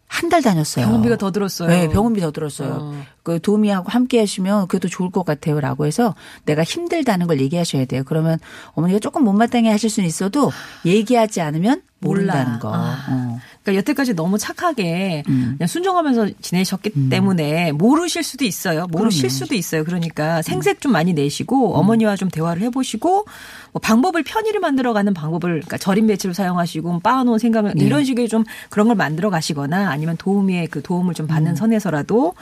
한 0.08 0.30
달 0.30 0.44
다녔어요. 0.44 0.86
병원비가 0.86 1.18
더 1.18 1.32
들었어요. 1.32 1.68
네, 1.70 1.90
병원비 1.90 2.22
더 2.22 2.32
들었어요. 2.32 2.78
어. 2.82 3.04
그 3.24 3.40
도우미하고 3.40 3.90
함께 3.90 4.20
하시면 4.20 4.68
그래도 4.68 4.90
좋을 4.90 5.10
것 5.10 5.26
같아요 5.26 5.60
라고 5.62 5.86
해서 5.86 6.14
내가 6.46 6.64
힘들다는 6.64 7.28
걸 7.28 7.40
얘기하셔야 7.40 7.86
돼요. 7.86 8.04
그러면 8.06 8.38
어머니가 8.74 9.00
조금 9.00 9.24
못마땅해 9.24 9.70
하실 9.70 9.90
수는 9.90 10.08
있어도 10.08 10.52
얘기하지 10.86 11.42
않으면 11.42 11.82
모른다는 12.00 12.46
몰라. 12.46 12.60
거. 12.60 12.74
아. 12.74 13.06
어. 13.10 13.40
그러니까 13.64 13.80
여태까지 13.80 14.14
너무 14.14 14.38
착하게 14.38 15.24
음. 15.30 15.56
그냥 15.58 15.68
순종하면서 15.68 16.32
지내셨기 16.42 17.10
때문에 17.10 17.72
모르실 17.72 18.24
수도 18.24 18.44
있어요. 18.44 18.88
모르실 18.92 19.22
그럼요. 19.22 19.34
음. 19.34 19.38
수도 19.38 19.56
있어요. 19.56 19.84
그러니까 19.86 20.42
생색 20.42 20.82
좀 20.82 20.92
많이 20.92 21.14
내시고 21.14 21.76
어머니와 21.76 22.18
좀 22.18 22.30
대화를 22.30 22.62
해보시고 22.64 23.26
뭐 23.72 23.80
방법을 23.82 24.24
편의를 24.24 24.60
만들어가는 24.60 25.14
방법을 25.14 25.62
그러니까 25.62 25.78
절임 25.78 26.08
배추를 26.08 26.34
사용하시고 26.34 27.00
빻아놓은 27.00 27.40
생강을 27.40 27.74
네. 27.76 27.86
이런 27.86 28.04
식의 28.04 28.28
좀 28.28 28.44
그런 28.70 28.88
걸 28.88 28.98
만들어 28.98 29.30
가시거나 29.30 29.90
아니면 29.90 30.18
도우미의 30.18 30.68
그 30.68 30.82
도움을 30.82 31.14
좀 31.14 31.26
받는 31.26 31.56
선에서라도 31.56 32.34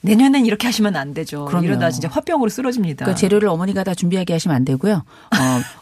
내년엔 0.00 0.46
이렇게 0.46 0.66
하시면 0.66 0.96
안 0.96 1.14
되죠. 1.14 1.44
음. 1.44 1.48
그럼요. 1.48 1.66
이러다 1.66 1.90
진짜 1.90 2.08
화병으로 2.08 2.48
쓰러집니다. 2.48 3.04
그러니까 3.04 3.18
재료를 3.18 3.48
어머니가 3.48 3.84
다 3.84 3.94
준비하게 3.94 4.32
하시면 4.34 4.54
안 4.54 4.64
되고요. 4.64 5.04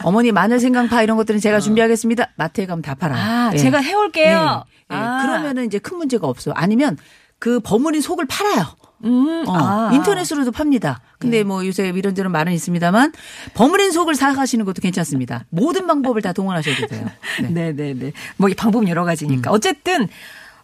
어, 0.05 0.11
머니 0.11 0.33
마늘 0.33 0.61
생강파 0.61 1.02
이런 1.02 1.16
것들은 1.16 1.40
제가 1.40 1.61
준비하겠습니다. 1.61 2.33
마트에 2.37 2.66
가면 2.66 2.83
다 2.83 2.94
팔아요. 2.94 3.18
아, 3.20 3.50
예. 3.52 3.59
제가 3.59 3.79
해올게요. 3.79 4.64
예. 4.66 4.94
예. 4.94 4.98
아. 4.98 5.22
그러면은 5.22 5.66
이제 5.66 5.79
큰 5.79 5.98
문제가 5.98 6.26
없어요. 6.26 6.55
아니면 6.57 6.96
그 7.38 7.61
버무린 7.61 8.00
속을 8.00 8.26
팔아요. 8.26 8.66
음, 9.05 9.44
어, 9.46 9.55
아. 9.55 9.90
예. 9.92 9.96
인터넷으로도 9.96 10.52
팝니다. 10.52 11.00
근데 11.18 11.44
뭐 11.44 11.66
요새 11.66 11.88
이런저런 11.88 12.33
말은 12.33 12.52
있습니다만 12.52 13.12
버무린 13.55 13.92
속을 13.92 14.14
사가시는 14.14 14.64
것도 14.64 14.81
괜찮습니다. 14.81 15.44
모든 15.50 15.87
방법을 15.87 16.22
다 16.22 16.33
동원하셔도 16.33 16.87
돼요. 16.87 17.07
네. 17.42 17.48
음. 17.48 17.55
네, 17.55 17.72
네, 17.72 17.94
네. 17.94 18.12
뭐 18.37 18.48
방법 18.57 18.88
여러 18.88 19.05
가지니까 19.05 19.50
어쨌든 19.50 20.09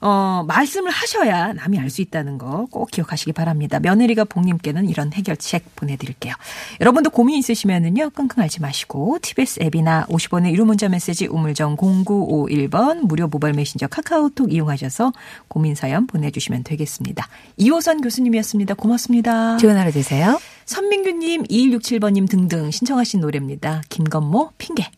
어 0.03 0.45
말씀을 0.49 0.91
하셔야 0.91 1.53
남이 1.53 1.79
알 1.79 1.89
수 1.91 2.03
있다는 2.03 2.39
거 2.39 2.67
꼭 2.71 2.91
기억하시기 2.91 3.33
바랍니다. 3.33 3.79
며느리가 3.81 4.25
복님께는 4.25 4.89
이런 4.89 5.13
해결책 5.13 5.77
보내드릴게요. 5.77 6.35
여러분도 6.81 7.11
고민 7.11 7.37
있으시면은요 7.39 8.11
끙끙 8.11 8.43
앓지 8.43 8.61
마시고 8.61 9.19
TBS 9.21 9.61
앱이나 9.63 10.07
50원의 10.09 10.51
유료 10.53 10.65
문자 10.65 10.89
메시지 10.89 11.27
우물정 11.27 11.77
0951번 11.77 13.07
무료 13.07 13.29
모바일 13.29 13.55
메신저 13.55 13.87
카카오톡 13.89 14.53
이용하셔서 14.53 15.13
고민 15.49 15.75
사연 15.75 16.07
보내주시면 16.07 16.65
되겠습니다. 16.65 17.29
이호선 17.59 18.01
교수님이었습니다. 18.01 18.75
고맙습니다. 18.75 19.57
좋은 19.59 19.77
하루 19.77 19.93
되세요. 19.93 20.41
선민규님, 20.65 21.45
2167번님 21.45 22.29
등등 22.31 22.71
신청하신 22.71 23.21
노래입니다. 23.21 23.83
김건모 23.89 24.53
핑계. 24.59 24.89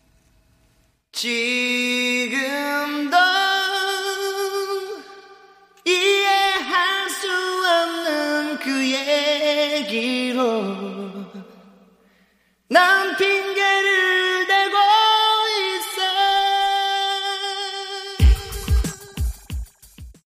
지금도 2.35 3.17